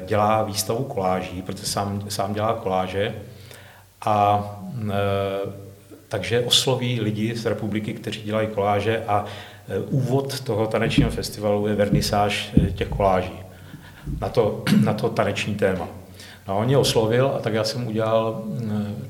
dělá 0.07 0.43
výstavu 0.43 0.85
koláží, 0.85 1.43
protože 1.43 1.67
sám, 1.67 2.03
sám 2.09 2.35
dělá 2.35 2.55
koláže 2.55 3.15
a 4.05 4.45
takže 6.09 6.41
osloví 6.41 7.01
lidi 7.01 7.37
z 7.37 7.47
republiky, 7.47 7.95
kteří 7.95 8.23
dělají 8.23 8.49
koláže 8.49 9.05
a 9.07 9.25
úvod 9.89 10.41
toho 10.41 10.67
tanečního 10.67 11.11
festivalu 11.11 11.67
je 11.67 11.75
vernisáž 11.75 12.51
těch 12.75 12.89
koláží 12.89 13.33
na 14.21 14.29
to, 14.29 14.65
na 14.85 14.95
to 14.95 15.09
taneční 15.09 15.55
téma. 15.55 15.89
A 16.51 16.55
on 16.55 16.67
mě 16.67 16.79
oslovil 16.79 17.33
a 17.37 17.39
tak 17.39 17.55
já 17.55 17.65
jsem 17.65 17.87
udělal, 17.87 18.45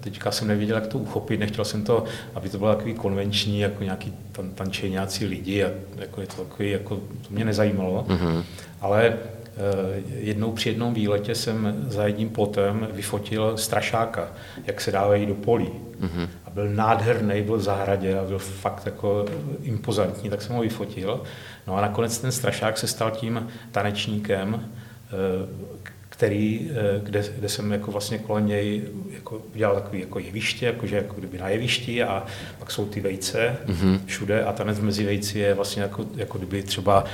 teďka 0.00 0.30
jsem 0.30 0.48
nevěděl, 0.48 0.76
jak 0.76 0.86
to 0.86 0.98
uchopit, 0.98 1.40
nechtěl 1.40 1.64
jsem 1.64 1.84
to, 1.84 2.04
aby 2.34 2.48
to 2.48 2.58
bylo 2.58 2.74
takový 2.74 2.94
konvenční, 2.94 3.60
jako 3.60 3.84
nějaký 3.84 4.12
tan, 4.32 4.50
tančeňáci 4.50 5.26
lidi 5.26 5.64
a 5.64 5.70
jako 5.96 6.20
je 6.20 6.26
to 6.26 6.44
takový, 6.44 6.70
jako, 6.70 6.96
to 6.96 7.28
mě 7.30 7.44
nezajímalo, 7.44 8.04
mm-hmm. 8.08 8.42
ale 8.80 9.18
Eh, 9.60 10.02
jednou 10.18 10.52
při 10.52 10.68
jednom 10.68 10.94
výletě 10.94 11.34
jsem 11.34 11.84
za 11.88 12.06
jedním 12.06 12.30
plotem 12.30 12.88
vyfotil 12.92 13.56
strašáka, 13.56 14.28
jak 14.66 14.80
se 14.80 14.92
dávají 14.92 15.26
do 15.26 15.34
polí. 15.34 15.68
Mm-hmm. 16.00 16.28
A 16.44 16.50
byl 16.50 16.68
nádherný, 16.68 17.42
byl 17.42 17.56
v 17.56 17.62
zahradě 17.62 18.18
a 18.18 18.24
byl 18.24 18.38
fakt 18.38 18.86
jako 18.86 19.24
impozantní, 19.62 20.30
tak 20.30 20.42
jsem 20.42 20.56
ho 20.56 20.62
vyfotil. 20.62 21.22
No 21.66 21.76
a 21.76 21.80
nakonec 21.80 22.18
ten 22.18 22.32
strašák 22.32 22.78
se 22.78 22.86
stal 22.86 23.10
tím 23.10 23.48
tanečníkem, 23.70 24.64
eh, 25.06 25.90
který, 26.20 26.70
eh, 26.70 27.00
kde, 27.02 27.24
kde 27.38 27.48
jsem 27.48 27.72
jako 27.72 27.90
vlastně 27.90 28.18
kolem 28.18 28.46
něj 28.46 28.82
jako 29.14 29.42
udělal 29.54 29.74
takový 29.74 30.00
jako 30.00 30.18
jeviště, 30.18 30.66
jakože 30.66 30.96
jako 30.96 31.14
kdyby 31.18 31.38
na 31.38 31.48
jevišti 31.48 32.02
a 32.02 32.26
pak 32.58 32.70
jsou 32.70 32.86
ty 32.86 33.00
vejce 33.00 33.56
mm-hmm. 33.66 34.00
všude 34.06 34.44
a 34.44 34.52
tanec 34.52 34.80
mezi 34.80 35.04
vejci 35.04 35.38
je 35.38 35.54
vlastně 35.54 35.82
jako, 35.82 36.06
jako 36.16 36.38
kdyby 36.38 36.62
třeba 36.62 37.04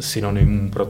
synonymum 0.00 0.70
pro, 0.70 0.88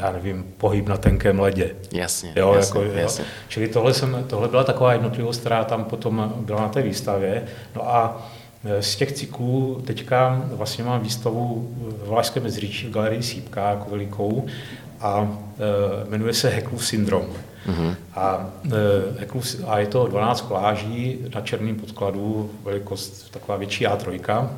já 0.00 0.12
nevím, 0.12 0.44
pohyb 0.58 0.88
na 0.88 0.96
tenkém 0.96 1.40
ledě. 1.40 1.74
Jasně, 1.92 2.32
jo, 2.36 2.54
jasně, 2.54 2.80
jako, 2.80 2.92
jasně. 2.98 3.24
Jo. 3.24 3.30
Čili 3.48 3.68
tohle, 3.68 3.94
jsem, 3.94 4.24
tohle 4.26 4.48
byla 4.48 4.64
taková 4.64 4.92
jednotlivost, 4.92 5.40
která 5.40 5.64
tam 5.64 5.84
potom 5.84 6.34
byla 6.36 6.60
na 6.60 6.68
té 6.68 6.82
výstavě. 6.82 7.44
No 7.76 7.94
a 7.94 8.30
eh, 8.64 8.82
z 8.82 8.96
těch 8.96 9.12
cyklů 9.12 9.82
teďka 9.86 10.44
vlastně 10.52 10.84
mám 10.84 11.00
výstavu 11.00 11.74
v 12.04 12.08
Valašském 12.08 12.42
Mezříčí 12.42 12.86
v 12.86 12.90
galerii 12.90 13.22
Sípka 13.22 13.70
jako 13.70 13.90
velikou 13.90 14.46
a 15.04 15.38
e, 16.04 16.10
jmenuje 16.10 16.34
se 16.34 16.48
Heklův 16.48 16.86
syndrom. 16.86 17.26
Mm-hmm. 17.66 17.94
A, 18.14 18.50
e, 19.20 19.64
a 19.66 19.78
je 19.78 19.86
to 19.86 20.06
12 20.06 20.40
koláží 20.40 21.18
na 21.34 21.40
černém 21.40 21.76
podkladu, 21.76 22.50
velikost 22.62 23.30
taková 23.30 23.58
větší 23.58 23.86
A3. 23.86 24.48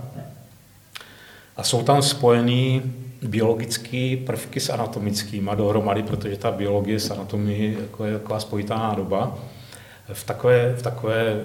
A 1.57 1.63
jsou 1.63 1.83
tam 1.83 2.03
spojený 2.03 2.83
biologické 3.23 4.17
prvky 4.27 4.61
s 4.61 4.71
anatomickými 4.71 5.51
dohromady, 5.55 6.03
protože 6.03 6.37
ta 6.37 6.51
biologie 6.51 7.01
s 7.01 7.11
anatomií 7.11 7.77
jako 7.81 8.05
je 8.05 8.13
taková 8.13 8.41
spojitá 8.41 8.77
nádoba. 8.77 9.39
V 10.13 10.25
takové, 10.25 10.75
v 10.77 10.83
takové 10.83 11.41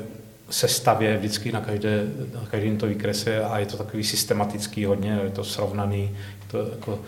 sestavě 0.50 1.18
vždycky 1.18 1.52
na, 1.52 1.62
každé, 1.62 2.04
na 2.34 2.46
každém 2.52 2.78
to 2.78 2.88
výkrese 2.88 3.44
a 3.44 3.60
je 3.60 3.66
to 3.66 3.78
takový 3.78 4.04
systematický 4.04 4.86
hodně, 4.86 5.20
je 5.24 5.30
to 5.30 5.44
srovnaný, 5.44 6.02
je 6.02 6.48
to 6.52 6.58
jako 6.72 7.00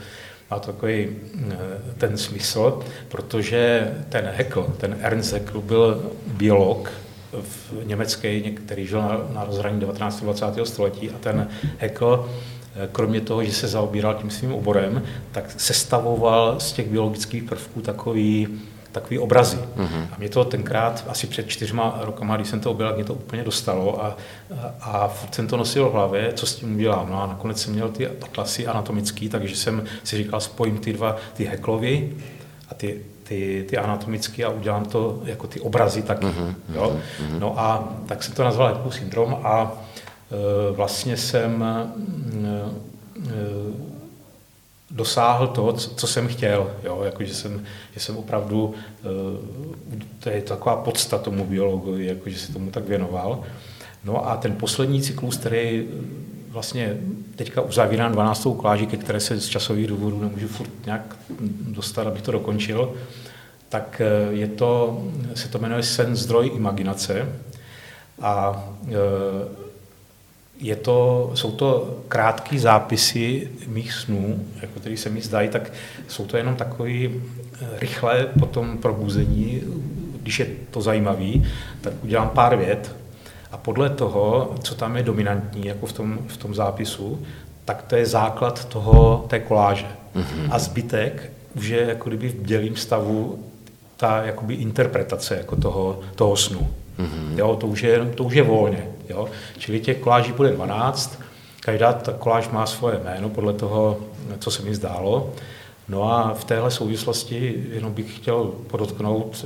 má 0.51 0.59
takový 0.59 1.07
eh, 1.07 1.57
ten 1.97 2.17
smysl, 2.17 2.79
protože 3.09 3.93
ten 4.09 4.25
Haeckel, 4.25 4.67
ten 4.77 4.97
Ernst 5.01 5.31
Haeckel 5.31 5.61
byl 5.61 6.11
biolog 6.27 6.91
v 7.41 7.87
německý, 7.87 8.41
který 8.41 8.87
žil 8.87 9.01
na, 9.01 9.21
na 9.33 9.43
rozhraní 9.43 9.79
19. 9.79 10.21
a 10.21 10.23
20. 10.25 10.45
století 10.63 11.09
a 11.09 11.17
ten 11.17 11.49
Haeckel 11.79 12.29
eh, 12.75 12.89
kromě 12.91 13.21
toho, 13.21 13.43
že 13.43 13.53
se 13.53 13.67
zaobíral 13.67 14.13
tím 14.13 14.29
svým 14.29 14.53
oborem, 14.53 15.03
tak 15.31 15.51
sestavoval 15.57 16.59
z 16.59 16.71
těch 16.71 16.87
biologických 16.87 17.43
prvků 17.43 17.81
takový 17.81 18.47
takový 18.93 19.19
obrazy. 19.19 19.57
Mm-hmm. 19.57 20.07
A 20.11 20.15
mě 20.17 20.29
to 20.29 20.45
tenkrát, 20.45 21.05
asi 21.09 21.27
před 21.27 21.47
čtyřma 21.47 21.99
rokama, 22.01 22.35
když 22.35 22.47
jsem 22.47 22.59
to 22.59 22.71
objel, 22.71 22.95
mě 22.95 23.03
to 23.03 23.13
úplně 23.13 23.43
dostalo 23.43 24.05
a, 24.05 24.17
a, 24.81 24.89
a 24.91 25.07
furt 25.07 25.35
jsem 25.35 25.47
to 25.47 25.57
nosil 25.57 25.89
v 25.89 25.93
hlavě, 25.93 26.33
co 26.33 26.45
s 26.45 26.55
tím 26.55 26.75
udělám. 26.75 27.07
No 27.09 27.23
a 27.23 27.27
nakonec 27.27 27.61
jsem 27.61 27.73
měl 27.73 27.89
ty 27.89 28.07
atlasy 28.07 28.67
anatomický, 28.67 29.29
takže 29.29 29.55
jsem 29.55 29.83
si 30.03 30.17
říkal, 30.17 30.39
spojím 30.39 30.77
ty 30.77 30.93
dva, 30.93 31.15
ty 31.33 31.45
heklovy 31.45 32.13
a 32.69 32.73
ty, 32.73 33.01
ty, 33.23 33.65
ty 33.69 33.77
anatomické 33.77 34.45
a 34.45 34.49
udělám 34.49 34.85
to 34.85 35.21
jako 35.25 35.47
ty 35.47 35.59
obrazy 35.59 36.01
taky. 36.01 36.25
Mm-hmm. 36.25 36.53
Jo? 36.73 36.95
Mm-hmm. 37.21 37.39
No 37.39 37.59
a 37.59 37.93
tak 38.05 38.23
jsem 38.23 38.33
to 38.33 38.43
nazval 38.43 38.69
jako 38.69 38.91
syndrom 38.91 39.37
a 39.43 39.71
e, 39.71 40.71
vlastně 40.71 41.17
jsem 41.17 41.63
e, 41.63 41.87
e, 43.29 43.92
dosáhl 44.93 45.47
to, 45.47 45.73
co 45.73 46.07
jsem 46.07 46.27
chtěl. 46.27 46.71
Jo? 46.83 47.01
Jako, 47.05 47.23
že, 47.23 47.33
jsem, 47.33 47.63
že 47.93 47.99
jsem 47.99 48.17
opravdu, 48.17 48.73
eh, 48.99 49.05
to 50.19 50.29
je 50.29 50.41
taková 50.41 50.75
podsta 50.75 51.17
tomu 51.17 51.45
biologovi, 51.45 52.05
jako, 52.05 52.29
že 52.29 52.39
se 52.39 52.53
tomu 52.53 52.71
tak 52.71 52.87
věnoval. 52.87 53.43
No 54.03 54.29
a 54.29 54.37
ten 54.37 54.55
poslední 54.55 55.01
cyklus, 55.01 55.37
který 55.37 55.87
eh, 55.87 56.03
vlastně 56.49 56.97
teďka 57.35 57.61
uzavírám 57.61 58.11
12. 58.11 58.47
kláži, 58.59 58.87
ke 58.87 58.97
které 58.97 59.19
se 59.19 59.41
z 59.41 59.47
časových 59.47 59.87
důvodů 59.87 60.21
nemůžu 60.21 60.47
furt 60.47 60.71
nějak 60.85 61.15
dostat, 61.67 62.07
abych 62.07 62.21
to 62.21 62.31
dokončil, 62.31 62.93
tak 63.69 64.01
eh, 64.01 64.33
je 64.33 64.47
to, 64.47 65.03
se 65.33 65.49
to 65.49 65.59
jmenuje 65.59 65.83
Sen 65.83 66.15
zdroj 66.15 66.51
imaginace 66.55 67.29
a 68.21 68.63
je 70.63 70.75
to, 70.75 71.31
jsou 71.33 71.51
to 71.51 71.97
krátké 72.07 72.59
zápisy 72.59 73.49
mých 73.67 73.93
snů, 73.93 74.45
jako 74.61 74.79
který 74.79 74.97
se 74.97 75.09
mi 75.09 75.21
zdají, 75.21 75.49
tak 75.49 75.71
jsou 76.07 76.25
to 76.25 76.37
jenom 76.37 76.55
takový 76.55 77.21
eh, 77.61 77.67
rychle 77.79 78.27
po 78.39 78.45
tom 78.45 78.77
probuzení, 78.77 79.61
když 80.21 80.39
je 80.39 80.47
to 80.71 80.81
zajímavý, 80.81 81.45
tak 81.81 81.93
udělám 82.03 82.29
pár 82.29 82.55
vět 82.55 82.95
a 83.51 83.57
podle 83.57 83.89
toho, 83.89 84.55
co 84.63 84.75
tam 84.75 84.97
je 84.97 85.03
dominantní, 85.03 85.67
jako 85.67 85.85
v 85.85 85.93
tom, 85.93 86.19
v 86.27 86.37
tom 86.37 86.55
zápisu, 86.55 87.19
tak 87.65 87.81
to 87.81 87.95
je 87.95 88.05
základ 88.05 88.65
toho, 88.65 89.25
té 89.29 89.39
koláže. 89.39 89.87
Mm-hmm. 90.15 90.47
A 90.51 90.59
zbytek 90.59 91.31
už 91.55 91.67
je 91.67 91.81
jako 91.81 92.09
kdyby 92.09 92.29
v 92.29 92.43
dělým 92.43 92.75
stavu 92.75 93.39
ta 93.97 94.23
jakoby 94.23 94.53
interpretace 94.53 95.35
jako 95.35 95.55
toho, 95.55 95.99
toho 96.15 96.35
snu. 96.35 96.69
Mm-hmm. 96.99 97.37
Jo, 97.37 97.55
to, 97.55 97.67
už 97.67 97.83
je, 97.83 98.05
to 98.15 98.23
už 98.23 98.33
je 98.33 98.43
volně. 98.43 98.87
Jo? 99.09 99.27
Čili 99.57 99.79
těch 99.79 99.97
koláží 99.97 100.31
bude 100.31 100.51
12, 100.51 101.19
každá 101.59 101.93
ta 101.93 102.13
koláž 102.13 102.49
má 102.49 102.65
svoje 102.65 102.99
jméno 103.03 103.29
podle 103.29 103.53
toho, 103.53 103.97
co 104.39 104.51
se 104.51 104.61
mi 104.61 104.75
zdálo. 104.75 105.33
No 105.87 106.13
a 106.13 106.33
v 106.33 106.43
téhle 106.43 106.71
souvislosti 106.71 107.65
jenom 107.73 107.93
bych 107.93 108.15
chtěl 108.15 108.43
podotknout, 108.67 109.45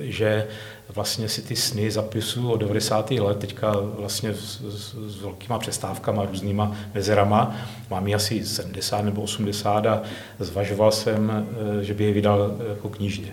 že 0.00 0.46
vlastně 0.94 1.28
si 1.28 1.42
ty 1.42 1.56
sny 1.56 1.90
zapisuju 1.90 2.50
od 2.50 2.56
90. 2.56 3.10
let, 3.10 3.38
teďka 3.38 3.76
vlastně 3.98 4.34
s, 4.34 4.60
s, 4.60 4.94
s 5.06 5.22
velkýma 5.22 5.58
přestávkama, 5.58 6.24
různýma 6.24 6.76
mezerama. 6.94 7.56
Mám 7.90 8.06
ji 8.06 8.14
asi 8.14 8.46
70 8.46 9.02
nebo 9.02 9.22
80 9.22 9.86
a 9.86 10.02
zvažoval 10.38 10.92
jsem, 10.92 11.46
eh, 11.80 11.84
že 11.84 11.94
by 11.94 12.04
je 12.04 12.12
vydal 12.12 12.56
jako 12.68 12.88
knižně 12.88 13.32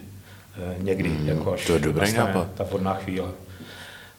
někdy, 0.77 1.09
mm, 1.09 1.27
jako 1.27 1.53
až 1.53 1.67
to 1.67 1.73
je 1.73 1.79
dobrý 1.79 2.13
nápad. 2.13 2.47
ta 2.55 2.63
vhodná 2.63 2.93
chvíle. 2.93 3.27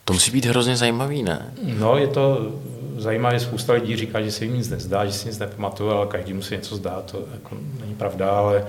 To 0.05 0.13
musí 0.13 0.31
být 0.31 0.45
hrozně 0.45 0.77
zajímavý, 0.77 1.23
ne? 1.23 1.55
No, 1.79 1.97
je 1.97 2.07
to 2.07 2.53
zajímavé, 2.97 3.41
spousta 3.41 3.73
lidí 3.73 3.97
říká, 3.97 4.21
že 4.21 4.33
se 4.33 4.45
jim 4.45 4.55
nic 4.55 4.69
nezdá, 4.69 5.07
že 5.07 5.13
si 5.13 5.29
nic 5.29 5.39
nepamatuje, 5.39 5.95
ale 5.95 6.07
každý 6.07 6.33
musí 6.33 6.55
něco 6.55 6.77
zdát, 6.77 7.11
to 7.11 7.19
jako 7.33 7.57
není 7.81 7.95
pravda, 7.95 8.31
ale 8.31 8.67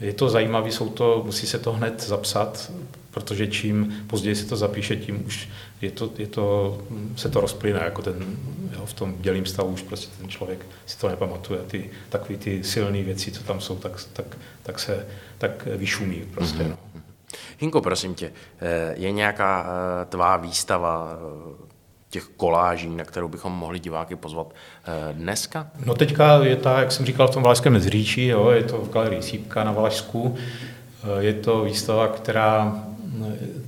je 0.00 0.12
to 0.12 0.28
zajímavé, 0.28 0.72
jsou 0.72 0.88
to, 0.88 1.22
musí 1.26 1.46
se 1.46 1.58
to 1.58 1.72
hned 1.72 2.02
zapsat, 2.02 2.72
protože 3.18 3.46
čím 3.46 4.04
později 4.06 4.36
se 4.36 4.46
to 4.46 4.56
zapíše, 4.56 4.96
tím 4.96 5.26
už 5.26 5.48
je 5.80 5.90
to, 5.90 6.10
je 6.18 6.26
to, 6.26 6.78
se 7.16 7.28
to 7.28 7.40
rozplyne, 7.40 7.80
jako 7.84 8.02
ten, 8.02 8.36
jo, 8.72 8.86
v 8.86 8.92
tom 8.92 9.14
dělým 9.20 9.46
stavu 9.46 9.68
už 9.68 9.82
prostě 9.82 10.10
ten 10.20 10.28
člověk 10.28 10.66
si 10.86 10.98
to 10.98 11.08
nepamatuje. 11.08 11.60
Ty, 11.66 11.90
takové 12.08 12.38
ty 12.38 12.64
silné 12.64 13.02
věci, 13.02 13.32
co 13.32 13.42
tam 13.42 13.60
jsou, 13.60 13.76
tak, 13.76 13.92
tak, 14.12 14.36
tak 14.62 14.78
se 14.78 15.06
tak 15.38 15.66
vyšumí 15.66 16.22
prostě. 16.34 16.58
Mm-hmm. 16.58 16.76
No. 16.94 17.02
Hinko, 17.58 17.80
prosím 17.80 18.14
tě, 18.14 18.32
eh, 18.60 18.94
je 18.96 19.12
nějaká 19.12 19.66
eh, 19.66 20.04
tvá 20.04 20.36
výstava 20.36 21.08
eh, 21.12 21.68
těch 22.10 22.24
koláží, 22.24 22.88
na 22.88 23.04
kterou 23.04 23.28
bychom 23.28 23.52
mohli 23.52 23.78
diváky 23.78 24.16
pozvat 24.16 24.54
dneska? 25.12 25.70
No 25.84 25.94
teďka 25.94 26.44
je 26.44 26.56
ta, 26.56 26.80
jak 26.80 26.92
jsem 26.92 27.06
říkal, 27.06 27.28
v 27.28 27.30
tom 27.30 27.42
Valašském 27.42 27.72
mezříčí, 27.72 28.26
jo, 28.26 28.50
je 28.50 28.62
to 28.62 28.78
v 28.78 28.90
galerii 28.90 29.22
Sípka 29.22 29.64
na 29.64 29.72
Valašsku. 29.72 30.36
Je 31.18 31.34
to 31.34 31.62
výstava, 31.62 32.08
která, 32.08 32.84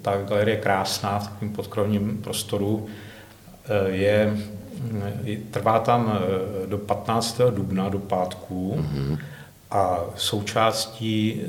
ta 0.03 0.23
galerie 0.23 0.57
je 0.57 0.61
krásná 0.63 1.19
v 1.19 1.29
takovém 1.29 1.53
podkrovním 1.53 2.19
prostoru. 2.19 2.87
Je, 3.87 4.37
trvá 5.51 5.79
tam 5.79 6.19
do 6.67 6.79
15. 6.79 7.41
dubna, 7.51 7.89
do 7.89 7.99
pátku. 7.99 8.77
Mm-hmm. 8.79 9.19
A 9.71 10.01
součástí 10.17 11.41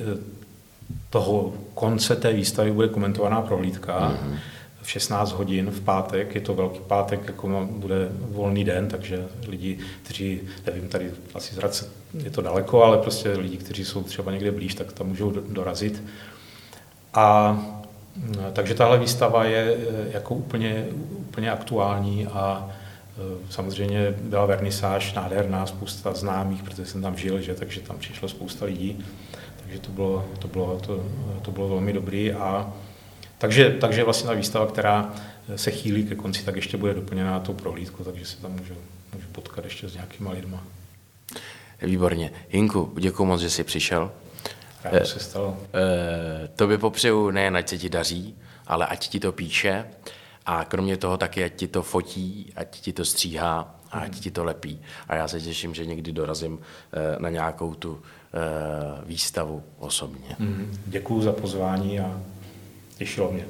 toho 1.10 1.54
konce 1.74 2.16
té 2.16 2.34
výstavy 2.34 2.72
bude 2.72 2.88
komentovaná 2.88 3.42
prohlídka 3.42 4.10
mm-hmm. 4.10 4.38
v 4.82 4.90
16 4.90 5.32
hodin 5.32 5.72
v 5.72 5.82
pátek, 5.82 6.36
je 6.36 6.42
to 6.42 6.54
velký 6.54 6.80
pátek, 6.88 7.28
jako 7.28 7.68
bude 7.72 8.10
volný 8.12 8.64
den, 8.64 8.88
takže 8.88 9.28
lidi, 9.48 9.78
kteří, 10.04 10.42
nevím, 10.66 10.88
tady 10.88 11.12
asi 11.34 11.56
z 11.56 11.90
je 12.24 12.30
to 12.30 12.42
daleko, 12.42 12.84
ale 12.84 12.98
prostě 12.98 13.32
lidi, 13.32 13.58
kteří 13.58 13.86
jsou 13.86 14.04
třeba 14.04 14.32
někde 14.32 14.52
blíž, 14.52 14.76
tak 14.76 14.94
tam 14.94 15.08
můžou 15.08 15.32
dorazit. 15.32 16.04
A 17.14 17.58
takže 18.54 18.76
tahle 18.76 19.00
výstava 19.00 19.46
je 19.46 19.76
e, 19.76 19.78
jako 20.12 20.36
úplně, 20.36 20.86
úplně 21.20 21.52
aktuální 21.52 22.28
a 22.28 22.70
Samozřejmě 23.50 24.12
byla 24.22 24.46
vernisáž 24.46 25.14
nádherná, 25.14 25.66
spousta 25.66 26.14
známých, 26.14 26.64
protože 26.64 26.86
jsem 26.86 27.02
tam 27.02 27.18
žil, 27.18 27.42
že, 27.42 27.56
takže 27.56 27.80
tam 27.80 27.98
přišlo 27.98 28.30
spousta 28.30 28.66
lidí, 28.66 29.06
takže 29.64 29.80
to 29.80 29.92
bylo, 29.92 30.26
to 30.40 30.48
bylo, 30.48 30.80
to, 30.80 31.06
to 31.42 31.52
bylo 31.52 31.70
velmi 31.70 31.94
dobrý. 31.94 32.32
A, 32.32 32.74
takže, 33.38 33.70
takže 33.70 34.04
vlastně 34.04 34.28
ta 34.28 34.34
výstava, 34.34 34.66
která 34.66 35.14
se 35.56 35.72
chýlí 35.72 36.04
ke 36.04 36.16
konci, 36.16 36.44
tak 36.44 36.56
ještě 36.56 36.78
bude 36.78 36.94
doplněná 36.94 37.40
tou 37.40 37.54
prohlídkou, 37.54 38.04
takže 38.04 38.26
se 38.26 38.38
tam 38.38 38.52
můžu, 38.52 38.74
můžu 39.14 39.28
potkat 39.32 39.66
ještě 39.66 39.90
s 39.90 39.94
nějakýma 39.94 40.32
lidma. 40.32 40.64
Výborně. 41.82 42.32
Jinku, 42.52 42.94
děkuji 43.00 43.26
moc, 43.26 43.42
že 43.42 43.50
jsi 43.50 43.64
přišel. 43.64 44.12
Rád 44.84 45.08
se 45.08 45.20
stalo. 45.20 45.58
E, 45.74 46.48
tobě 46.48 46.78
popřeju 46.78 47.32
nejen, 47.32 47.58
ať 47.58 47.70
se 47.70 47.78
ti 47.78 47.90
daří, 47.90 48.36
ale 48.68 48.86
ať 48.86 49.08
ti 49.08 49.20
to 49.20 49.32
píše 49.32 49.86
a 50.46 50.66
kromě 50.66 50.98
toho 50.98 51.18
taky, 51.18 51.44
ať 51.44 51.54
ti 51.54 51.68
to 51.68 51.82
fotí, 51.82 52.54
ať 52.56 52.80
ti 52.80 52.94
to 52.94 53.06
stříhá 53.06 53.76
a 53.92 54.00
ať 54.00 54.20
ti 54.20 54.32
to 54.32 54.44
lepí. 54.44 54.82
A 55.08 55.16
já 55.16 55.28
se 55.28 55.42
těším, 55.42 55.74
že 55.74 55.86
někdy 55.86 56.12
dorazím 56.12 56.60
e, 56.94 57.20
na 57.20 57.30
nějakou 57.30 57.76
tu 57.76 58.02
výstavu 59.06 59.64
osobně. 59.80 60.36
Mm, 60.40 60.80
děkuji 60.86 61.22
za 61.22 61.32
pozvání 61.32 62.00
a 62.00 62.22
těšilo 62.98 63.32
mě. 63.32 63.46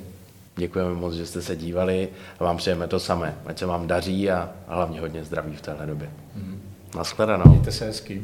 Děkujeme 0.56 0.94
moc, 0.94 1.14
že 1.14 1.26
jste 1.26 1.42
se 1.42 1.56
dívali 1.56 2.10
a 2.40 2.44
vám 2.44 2.58
přejeme 2.58 2.88
to 2.88 3.00
samé. 3.00 3.36
Ať 3.46 3.60
se 3.60 3.66
vám 3.66 3.88
daří 3.88 4.32
a, 4.32 4.50
a 4.68 4.76
hlavně 4.76 5.00
hodně 5.00 5.24
zdraví 5.24 5.56
v 5.56 5.62
téhle 5.62 5.86
době. 5.86 6.10
Mm. 6.36 6.62
Naschledanou. 6.96 7.50
Mějte 7.50 7.72
se 7.72 7.86
hezky. 7.86 8.24